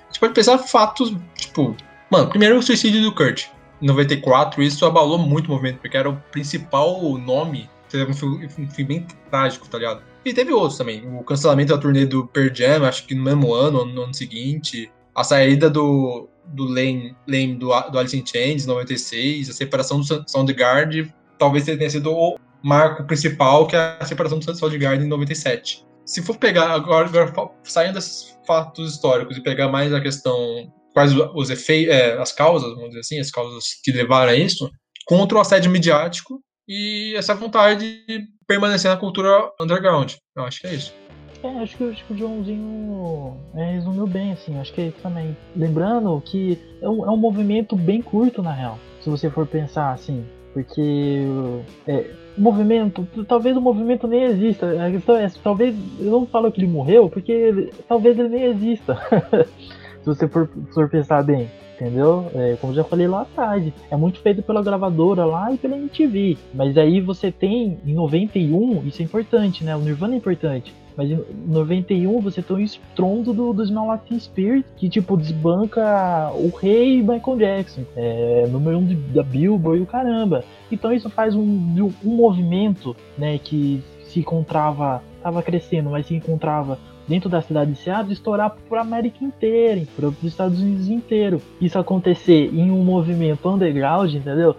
[0.02, 1.76] A gente pode pensar fatos, tipo,
[2.10, 3.48] mano, primeiro o suicídio do Kurt.
[3.82, 7.70] 94, isso abalou muito o movimento, porque era o principal nome.
[7.90, 10.02] Teve um fim bem trágico, tá ligado?
[10.26, 11.04] E teve outros também.
[11.08, 14.92] O cancelamento da turnê do Pearl Jam, acho que no mesmo ano, no ano seguinte.
[15.14, 19.50] A saída do, do Lane, Lane do, do Alice in Chains, 96.
[19.50, 24.58] A separação do Soundgarden, talvez tenha sido o marco principal, que é a separação do
[24.58, 25.86] Soundgarden em 97.
[26.04, 31.14] Se for pegar, agora, agora saindo desses fatos históricos e pegar mais a questão quais
[31.14, 34.72] os efeitos, é, as causas, vamos dizer assim, as causas que levaram a isso,
[35.06, 40.14] contra o assédio midiático e essa vontade de permanecer na cultura underground.
[40.36, 40.94] Eu acho que é isso.
[41.44, 45.36] É, acho que, acho que o Joãozinho é, resumiu bem, assim, acho que é também.
[45.54, 49.92] Lembrando que é um, é um movimento bem curto, na real, se você for pensar
[49.92, 51.24] assim, porque
[51.86, 54.82] é, movimento, talvez o movimento nem exista.
[54.82, 58.44] A questão é, talvez, eu não falo que ele morreu, porque ele, talvez ele nem
[58.46, 58.98] exista.
[60.06, 62.32] se você for, for pensar bem entendeu?
[62.34, 66.38] É, como já falei lá atrás, é muito feito pela gravadora lá e pela MTV.
[66.54, 69.76] Mas aí você tem, em 91, isso é importante, né?
[69.76, 70.74] O Nirvana é importante.
[70.96, 76.50] Mas em 91 você tem o estrondo do, do Smell Spirit, que tipo desbanca o
[76.56, 80.46] rei Michael Jackson, é, número um da Billboard e o caramba.
[80.72, 86.80] Então isso faz um, um movimento, né, que se encontrava, estava crescendo, mas se encontrava
[87.08, 91.42] dentro da cidade de Seattle estourar para a América inteira, para os Estados Unidos inteiro.
[91.62, 94.56] Isso acontecer em um movimento underground, entendeu?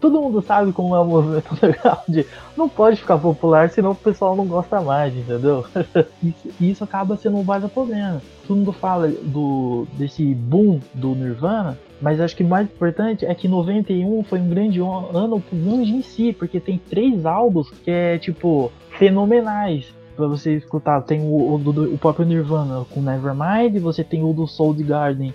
[0.00, 2.24] Todo mundo sabe como é o movimento underground.
[2.56, 5.64] Não pode ficar popular, senão o pessoal não gosta mais, entendeu?
[6.22, 8.22] isso, isso acaba sendo um baita problema.
[8.46, 13.34] Todo mundo fala do, desse boom do Nirvana, mas acho que o mais importante é
[13.34, 17.90] que 91 foi um grande ano pro grunge em si, porque tem três álbuns que
[17.90, 21.00] é tipo fenomenais para você escutar.
[21.02, 25.34] Tem o, o, do, o próprio Nirvana com Nevermind, você tem o do Soul Garden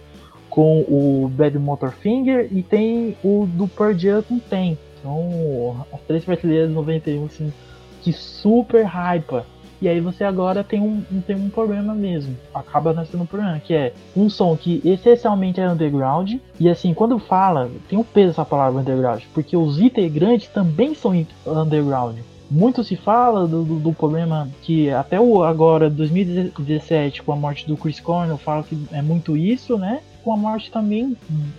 [0.50, 4.78] com o Bad Motorfinger e tem o do Pearl Jam com Tem.
[5.00, 7.54] Então, as três prateleiras de 91 assim,
[8.02, 9.46] que super hypa.
[9.82, 12.36] E aí você agora tem um, tem um problema mesmo.
[12.54, 16.36] Acaba nascendo um problema, que é um som que essencialmente é underground.
[16.60, 21.12] E assim, quando fala, tem um peso essa palavra underground, porque os integrantes também são
[21.46, 22.18] underground.
[22.50, 27.68] Muito se fala do, do, do, problema que até o agora, 2017, com a morte
[27.68, 30.02] do Chris Cornell, fala que é muito isso, né?
[30.24, 31.16] Com a morte também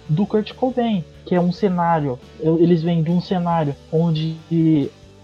[0.08, 4.36] do Kurt Cobain, que é um cenário, eles vêm de um cenário onde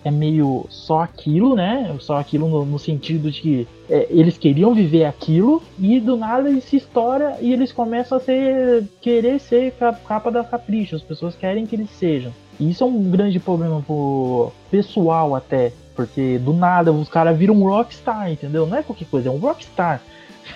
[0.05, 1.95] é meio só aquilo, né?
[2.01, 6.49] Só aquilo no, no sentido de que é, eles queriam viver aquilo e do nada
[6.49, 9.73] eles se estoura e eles começam a ser querer ser
[10.07, 10.97] capa da capricho.
[10.97, 12.33] As pessoas querem que eles sejam.
[12.71, 17.69] Isso é um grande problema pro pessoal até, porque do nada os caras viram um
[17.69, 18.67] rockstar, entendeu?
[18.67, 20.01] Não é qualquer coisa, é um rockstar.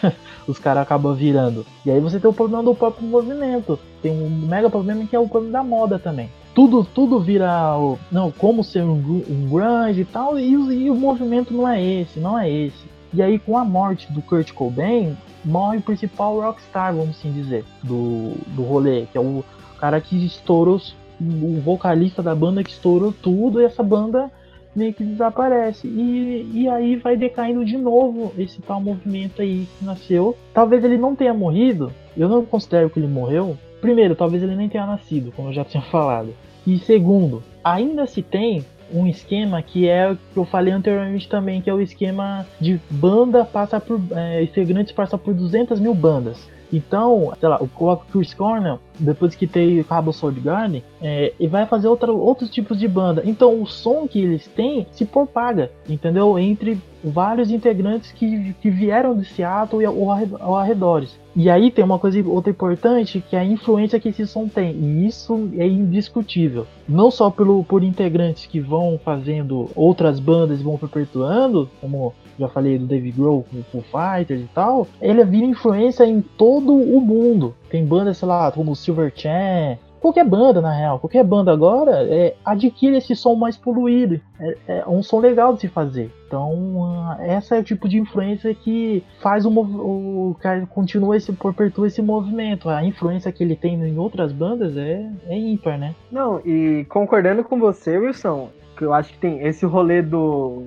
[0.46, 1.64] os caras acabam virando.
[1.84, 3.78] E aí você tem o problema do próprio movimento.
[4.02, 6.30] Tem um mega problema que é o problema da moda também.
[6.54, 8.94] Tudo, tudo vira o, não, como ser um,
[9.28, 12.84] um grunge e tal, e, e o movimento não é esse, não é esse.
[13.12, 17.64] E aí com a morte do Kurt Cobain, morre o principal rockstar, vamos assim dizer,
[17.82, 19.44] do, do rolê, que é o
[19.78, 20.80] cara que estourou
[21.20, 24.30] o vocalista da banda que estourou tudo e essa banda
[24.74, 25.88] meio que desaparece.
[25.88, 30.36] E, e aí vai decaindo de novo esse tal movimento aí que nasceu.
[30.52, 33.56] Talvez ele não tenha morrido, eu não considero que ele morreu.
[33.80, 36.34] Primeiro, talvez ele nem tenha nascido, como eu já tinha falado.
[36.66, 41.60] E segundo, ainda se tem um esquema que é o que eu falei anteriormente também,
[41.60, 44.00] que é o esquema de banda passa por.
[44.12, 46.48] É, integrantes passa por 200 mil bandas.
[46.72, 51.66] Então, sei lá, o Chris Cornell, depois que tem Cabo Sword Garden, é, e vai
[51.66, 53.22] fazer outra, outros tipos de banda.
[53.24, 56.38] Então, o som que eles têm se propaga, entendeu?
[56.38, 59.94] Entre vários integrantes que, que vieram de Seattle e ao,
[60.40, 61.18] ao arredores.
[61.34, 64.72] E aí tem uma coisa outra importante que é a influência que esse som tem.
[64.72, 66.66] E isso é indiscutível.
[66.88, 72.48] Não só pelo, por integrantes que vão fazendo outras bandas e vão perpetuando, como já
[72.48, 77.00] falei do Dave Grohl com Foo Fighters e tal, ele vira influência em todo o
[77.00, 77.54] mundo.
[77.70, 82.96] Tem bandas, sei lá, como Silverchair, qualquer banda na real, qualquer banda agora é, adquire
[82.96, 84.20] esse som mais poluído.
[84.38, 86.10] É, é, um som legal de se fazer.
[86.26, 91.32] Então, uh, essa é o tipo de influência que faz o, o cara continua esse,
[91.32, 92.68] perpetua esse movimento.
[92.68, 95.94] A influência que ele tem em outras bandas é, é ímpar, né?
[96.10, 100.64] Não, e concordando com você, Wilson, que eu acho que tem esse rolê do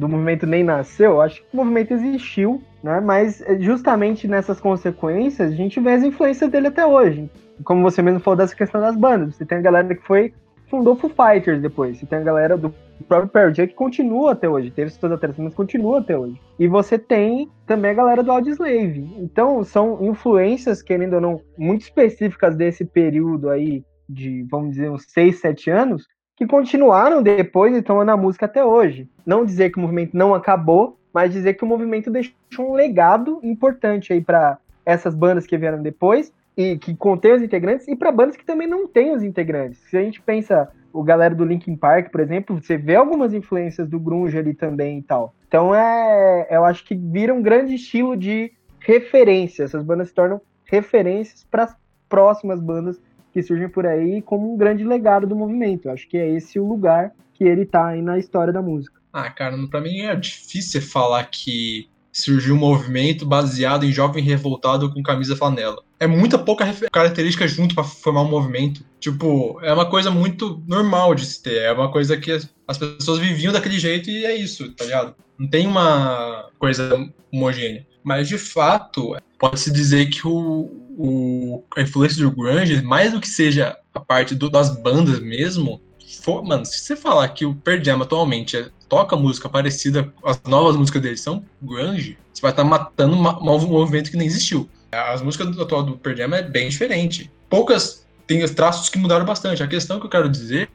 [0.00, 3.00] do movimento nem nasceu, acho que o movimento existiu, né?
[3.00, 7.30] Mas é, justamente nessas consequências a gente vê as influências dele até hoje.
[7.62, 10.32] Como você mesmo falou dessa questão das bandas, você tem a galera que foi
[10.68, 12.72] fundou Foo Fighters depois, você tem a galera do
[13.08, 16.40] próprio Pearl Jam que continua até hoje, teve suas alterações, mas continua até hoje.
[16.58, 19.04] E você tem também a galera do Audioslave.
[19.18, 25.04] Então são influências, querendo ou não, muito específicas desse período aí de, vamos dizer, uns
[25.08, 26.06] 6, 7 anos,
[26.40, 29.06] que continuaram depois e estão na música até hoje.
[29.26, 32.32] Não dizer que o movimento não acabou, mas dizer que o movimento deixou
[32.70, 37.86] um legado importante aí para essas bandas que vieram depois e que contém os integrantes
[37.86, 39.80] e para bandas que também não têm os integrantes.
[39.90, 43.86] Se a gente pensa o galera do Linkin Park, por exemplo, você vê algumas influências
[43.86, 45.34] do grunge ali também e tal.
[45.46, 49.64] Então é, eu acho que vira um grande estilo de referência.
[49.64, 51.76] Essas bandas se tornam referências para as
[52.08, 52.98] próximas bandas
[53.32, 55.86] que surgem por aí como um grande legado do movimento.
[55.86, 59.00] Eu acho que é esse o lugar que ele tá aí na história da música.
[59.12, 64.92] Ah, cara, pra mim é difícil falar que surgiu um movimento baseado em jovem revoltado
[64.92, 65.82] com camisa flanela.
[65.98, 68.84] É muita pouca característica junto para formar um movimento.
[68.98, 71.62] Tipo, é uma coisa muito normal de se ter.
[71.62, 72.32] É uma coisa que
[72.66, 75.14] as pessoas viviam daquele jeito e é isso, tá ligado?
[75.38, 77.86] Não tem uma coisa homogênea.
[78.02, 80.70] Mas de fato, pode-se dizer que o,
[81.02, 85.80] o, a influência do grunge, mais do que seja a parte do, das bandas mesmo,
[86.22, 90.40] for, mano, se você falar que o Pearl Jam atualmente é, toca música parecida, as
[90.42, 94.26] novas músicas deles são grunge, você vai estar tá matando uma, um movimento que nem
[94.26, 94.68] existiu.
[94.92, 97.30] As músicas do atual do Pearl Jam é bem diferente.
[97.48, 99.62] Poucas têm traços que mudaram bastante.
[99.62, 100.68] A questão que eu quero dizer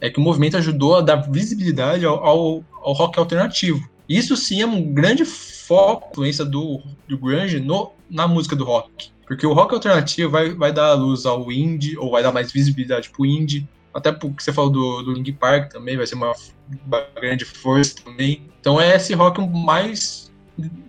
[0.00, 3.88] é que o movimento ajudou a dar visibilidade ao, ao, ao rock alternativo.
[4.08, 9.12] Isso sim é um grande foco, influência do, do grunge no, na música do rock.
[9.30, 13.10] Porque o rock alternativo vai, vai dar luz ao indie, ou vai dar mais visibilidade
[13.10, 13.64] pro indie.
[13.94, 16.32] Até porque você falou do, do Link Park também, vai ser uma,
[16.84, 18.42] uma, grande força também.
[18.60, 20.32] Então é esse rock mais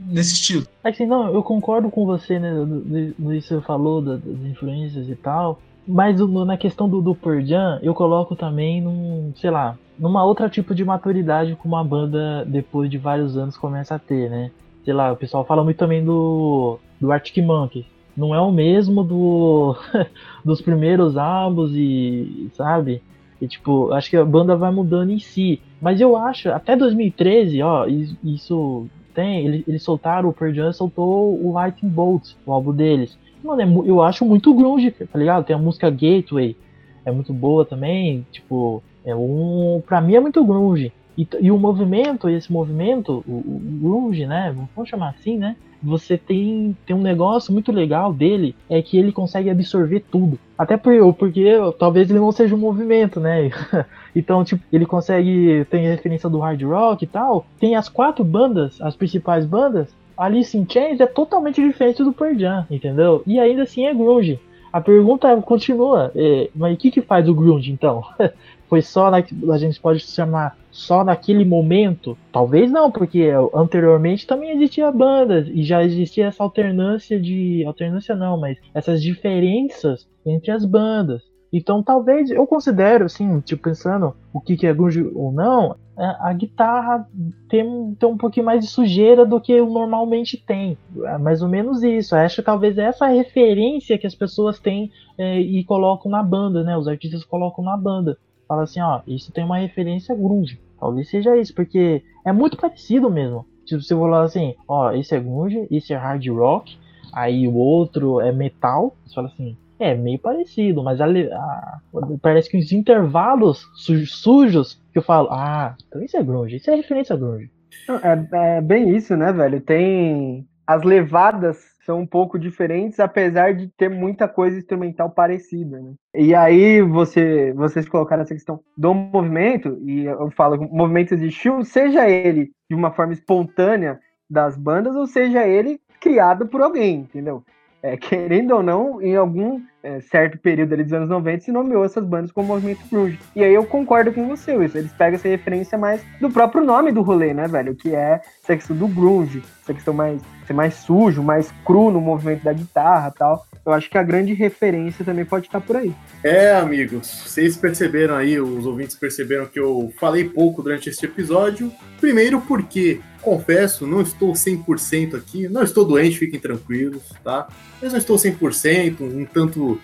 [0.07, 0.65] nesse estilo.
[0.83, 5.61] Assim, não, eu concordo com você, né, no, que você falou, das, influências e tal.
[5.87, 10.49] Mas na questão do, do Pearl Jam, eu coloco também num, sei lá, numa outra
[10.49, 14.49] tipo de maturidade que uma banda, depois de vários anos, começa a ter, né?
[14.83, 17.85] Sei lá, o pessoal fala muito também do, do Arctic Monkeys
[18.15, 19.75] não é o mesmo do
[20.43, 23.01] dos primeiros álbuns e sabe?
[23.41, 25.59] E tipo, acho que a banda vai mudando em si.
[25.81, 27.87] Mas eu acho, até 2013, ó,
[28.23, 28.85] isso
[29.15, 33.17] tem, eles, eles soltaram, o Pearl Jam soltou o Lightning Bolt, o álbum deles.
[33.43, 35.43] Mano, é, eu acho muito grunge, tá ligado?
[35.43, 36.55] Tem a música Gateway,
[37.03, 40.93] é muito boa também, tipo, é um, pra mim é muito grunge.
[41.17, 46.17] E, e o movimento, esse movimento, o, o grunge, né, vamos chamar assim, né, você
[46.17, 50.37] tem, tem um negócio muito legal dele, é que ele consegue absorver tudo.
[50.57, 51.45] Até por, porque
[51.79, 53.49] talvez ele não seja um movimento, né?
[54.15, 55.65] então, tipo, ele consegue.
[55.69, 57.45] Tem referência do hard rock e tal.
[57.59, 59.93] Tem as quatro bandas, as principais bandas.
[60.17, 63.23] Alice in Chains é totalmente diferente do Pearl Jam, entendeu?
[63.25, 64.39] E ainda assim é grunge.
[64.71, 68.03] A pergunta continua, é, mas o que, que faz o grunge então?
[68.71, 72.17] Foi só na, a gente pode chamar só naquele momento?
[72.31, 77.65] Talvez não, porque anteriormente também existia bandas e já existia essa alternância de.
[77.65, 81.21] Alternância não, mas essas diferenças entre as bandas.
[81.51, 86.03] Então talvez eu considero, assim, tipo, pensando o que, que é grunge ou não, a,
[86.05, 87.05] é, a guitarra
[87.49, 90.77] tem, tem um pouquinho mais de sujeira do que normalmente tem.
[91.03, 92.15] É mais ou menos isso.
[92.15, 96.23] Eu acho que talvez é essa referência que as pessoas têm é, e colocam na
[96.23, 96.77] banda, né?
[96.77, 98.17] Os artistas colocam na banda
[98.51, 100.59] fala assim, ó, isso tem uma referência grunge.
[100.77, 103.45] Talvez seja isso, porque é muito parecido mesmo.
[103.65, 106.77] Tipo, você falar assim, ó, esse é grunge, esse é hard rock,
[107.13, 111.79] aí o outro é metal, você fala assim, é meio parecido, mas a, a,
[112.21, 116.75] parece que os intervalos sujos que eu falo, ah, então isso é grunge, isso é
[116.75, 117.49] referência grunge.
[117.87, 119.61] É, é bem isso, né, velho?
[119.61, 125.93] Tem as levadas são um pouco diferentes, apesar de ter muita coisa instrumental parecida, né?
[126.13, 132.09] E aí você, vocês colocaram essa questão do movimento, e eu falo, movimento existiu, seja
[132.09, 137.43] ele de uma forma espontânea das bandas, ou seja ele criado por alguém, entendeu?
[137.83, 141.83] É, querendo ou não, em algum é, certo período ali dos anos 90 se nomeou
[141.83, 143.19] essas bandas como movimento grunge.
[143.35, 144.79] E aí eu concordo com você, Wilson.
[144.79, 147.75] Eles pegam essa referência mais do próprio nome do rolê, né, velho?
[147.75, 152.53] Que é questão do grunge, questão mais ser mais sujo, mais cru no movimento da
[152.53, 153.45] guitarra tal.
[153.65, 155.93] Eu acho que a grande referência também pode estar por aí.
[156.23, 161.71] É, amigos, vocês perceberam aí, os ouvintes perceberam que eu falei pouco durante este episódio.
[161.99, 167.47] Primeiro porque, confesso, não estou 100% aqui, não estou doente, fiquem tranquilos, tá?
[167.81, 169.79] Mas não estou 100%, um tanto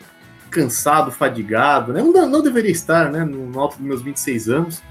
[0.49, 2.01] cansado, fadigado, né?
[2.01, 4.81] Não, não deveria estar, né, no alto dos meus 26 anos.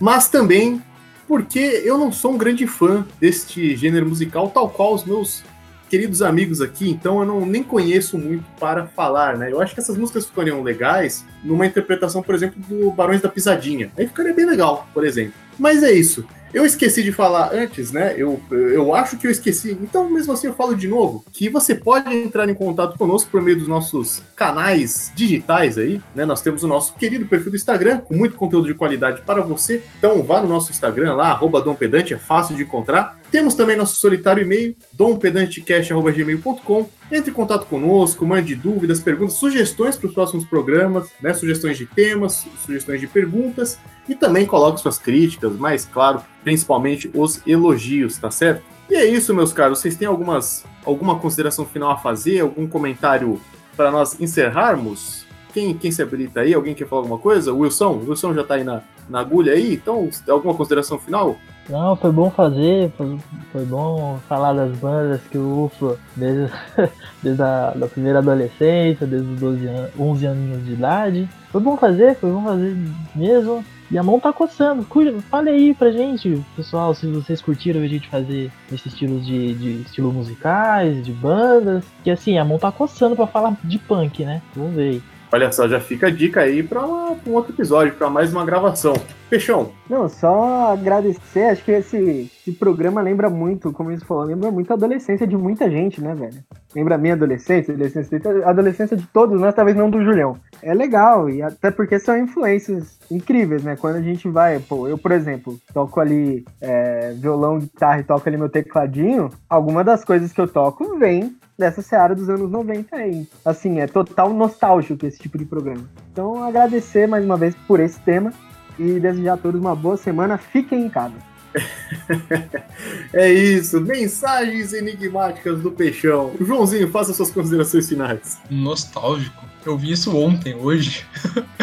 [0.00, 0.80] Mas também
[1.26, 5.42] porque eu não sou um grande fã deste gênero musical, tal qual os meus
[5.88, 9.52] queridos amigos aqui, então eu não nem conheço muito para falar, né?
[9.52, 13.92] Eu acho que essas músicas ficariam legais numa interpretação, por exemplo, do Barões da Pisadinha.
[13.96, 15.34] Aí ficaria bem legal, por exemplo.
[15.58, 16.26] Mas é isso.
[16.54, 18.14] Eu esqueci de falar antes, né?
[18.16, 19.76] Eu, eu acho que eu esqueci.
[19.82, 23.42] Então, mesmo assim, eu falo de novo que você pode entrar em contato conosco por
[23.42, 26.24] meio dos nossos canais digitais aí, né?
[26.24, 29.82] Nós temos o nosso querido perfil do Instagram, com muito conteúdo de qualidade para você.
[29.98, 33.18] Então, vá no nosso Instagram lá, arroba Dom Pedante, é fácil de encontrar.
[33.34, 36.88] Temos também nosso solitário e-mail, dompedantecast.gmail.com.
[37.10, 41.34] Entre em contato conosco, mande dúvidas, perguntas, sugestões para os próximos programas, né?
[41.34, 43.76] Sugestões de temas, sugestões de perguntas
[44.08, 48.62] e também coloque suas críticas, mas claro, principalmente os elogios, tá certo?
[48.88, 49.80] E é isso, meus caros.
[49.80, 52.38] Vocês têm algumas, alguma consideração final a fazer?
[52.38, 53.40] Algum comentário
[53.76, 55.26] para nós encerrarmos?
[55.52, 56.54] Quem, quem se habilita aí?
[56.54, 57.52] Alguém quer falar alguma coisa?
[57.52, 58.00] Wilson?
[58.06, 59.74] Wilson já está aí na, na agulha aí?
[59.74, 61.36] Então, alguma consideração final?
[61.68, 63.18] Não, foi bom fazer, foi,
[63.50, 66.52] foi bom falar das bandas que o UFO, desde,
[67.22, 71.28] desde a da primeira adolescência, desde os 12 anos, 11 aninhos de idade.
[71.50, 72.76] Foi bom fazer, foi bom fazer
[73.14, 73.64] mesmo.
[73.90, 74.86] E a mão tá coçando.
[75.30, 79.70] Fale aí pra gente, pessoal, se vocês curtiram a gente fazer esses estilos de, de
[79.82, 81.84] estilo musicais, de bandas.
[82.02, 84.42] Que assim, a mão tá coçando pra falar de punk, né?
[84.56, 85.02] Vamos ver aí.
[85.34, 88.94] Olha só, já fica a dica aí para um outro episódio, para mais uma gravação.
[89.28, 89.72] Peixão.
[89.90, 94.70] Não, só agradecer, acho que esse, esse programa lembra muito, como isso falou, lembra muito
[94.70, 96.36] a adolescência de muita gente, né, velho?
[96.72, 100.36] Lembra a minha adolescência, adolescência, adolescência de todos nós, talvez não do Julião.
[100.62, 103.74] É legal, e até porque são influências incríveis, né?
[103.74, 108.28] Quando a gente vai, pô, eu, por exemplo, toco ali é, violão, guitarra e toco
[108.28, 112.96] ali meu tecladinho, alguma das coisas que eu toco vem dessa seara dos anos 90
[112.96, 113.26] aí.
[113.44, 115.88] Assim, é total nostálgico esse tipo de programa.
[116.12, 118.32] Então, agradecer mais uma vez por esse tema
[118.78, 120.36] e desejar a todos uma boa semana.
[120.36, 121.14] Fiquem em casa.
[123.12, 126.32] é isso, mensagens enigmáticas do Peixão.
[126.40, 128.38] Joãozinho, faça suas considerações finais.
[128.50, 129.44] Nostálgico.
[129.64, 131.06] Eu vi isso ontem, hoje.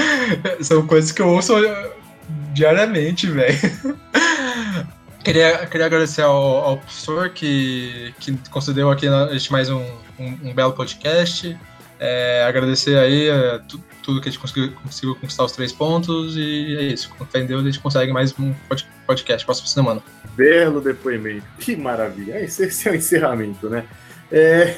[0.61, 1.53] São coisas que eu ouço
[2.53, 3.57] diariamente, velho.
[5.23, 9.83] Queria, queria agradecer ao, ao, professor que, que concedeu aqui a gente mais um,
[10.19, 11.55] um, um belo podcast.
[11.99, 16.35] É, agradecer aí é, tu, tudo que a gente conseguiu, conseguiu, conquistar os três pontos
[16.35, 17.13] e é isso.
[17.15, 18.51] Com fé em Deus a gente consegue mais um
[19.05, 20.01] podcast próxima semana.
[20.35, 22.43] Belo depoimento, que maravilha.
[22.43, 23.85] Esse, esse é o encerramento, né?
[24.31, 24.75] É,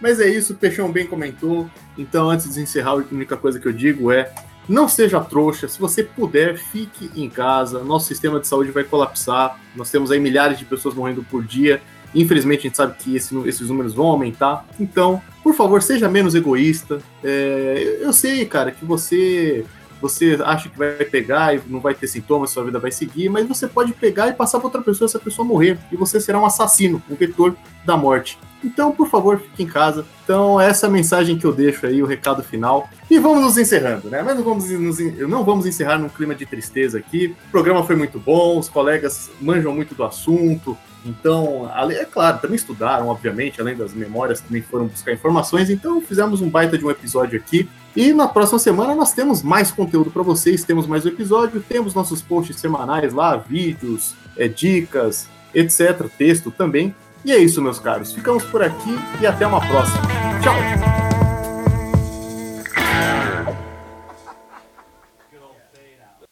[0.00, 1.68] mas é isso, o Peixão bem comentou.
[1.98, 4.32] Então, antes de encerrar, a única coisa que eu digo é
[4.68, 7.82] não seja trouxa, se você puder, fique em casa.
[7.82, 9.58] Nosso sistema de saúde vai colapsar.
[9.74, 11.82] Nós temos aí milhares de pessoas morrendo por dia.
[12.14, 14.66] Infelizmente, a gente sabe que esse, esses números vão aumentar.
[14.78, 17.00] Então, por favor, seja menos egoísta.
[17.24, 19.64] É, eu sei, cara, que você
[20.02, 23.46] você acha que vai pegar e não vai ter sintomas, sua vida vai seguir, mas
[23.46, 25.78] você pode pegar e passar para outra pessoa se a pessoa morrer.
[25.92, 28.36] E você será um assassino, um vetor da morte.
[28.64, 30.04] Então, por favor, fique em casa.
[30.24, 32.88] Então, essa é a mensagem que eu deixo aí, o recado final.
[33.08, 34.22] E vamos nos encerrando, né?
[34.22, 37.34] Mas não vamos, nos, não vamos encerrar num clima de tristeza aqui.
[37.48, 40.76] O programa foi muito bom, os colegas manjam muito do assunto.
[41.04, 45.70] Então, é claro, também estudaram, obviamente, além das memórias, também foram buscar informações.
[45.70, 47.68] Então, fizemos um baita de um episódio aqui.
[47.94, 51.94] E na próxima semana nós temos mais conteúdo para vocês, temos mais um episódio, temos
[51.94, 56.08] nossos posts semanais lá, vídeos, é, dicas, etc.
[56.16, 56.94] Texto também.
[57.24, 58.12] E é isso, meus caros.
[58.12, 60.02] Ficamos por aqui e até uma próxima.
[60.42, 61.21] Tchau!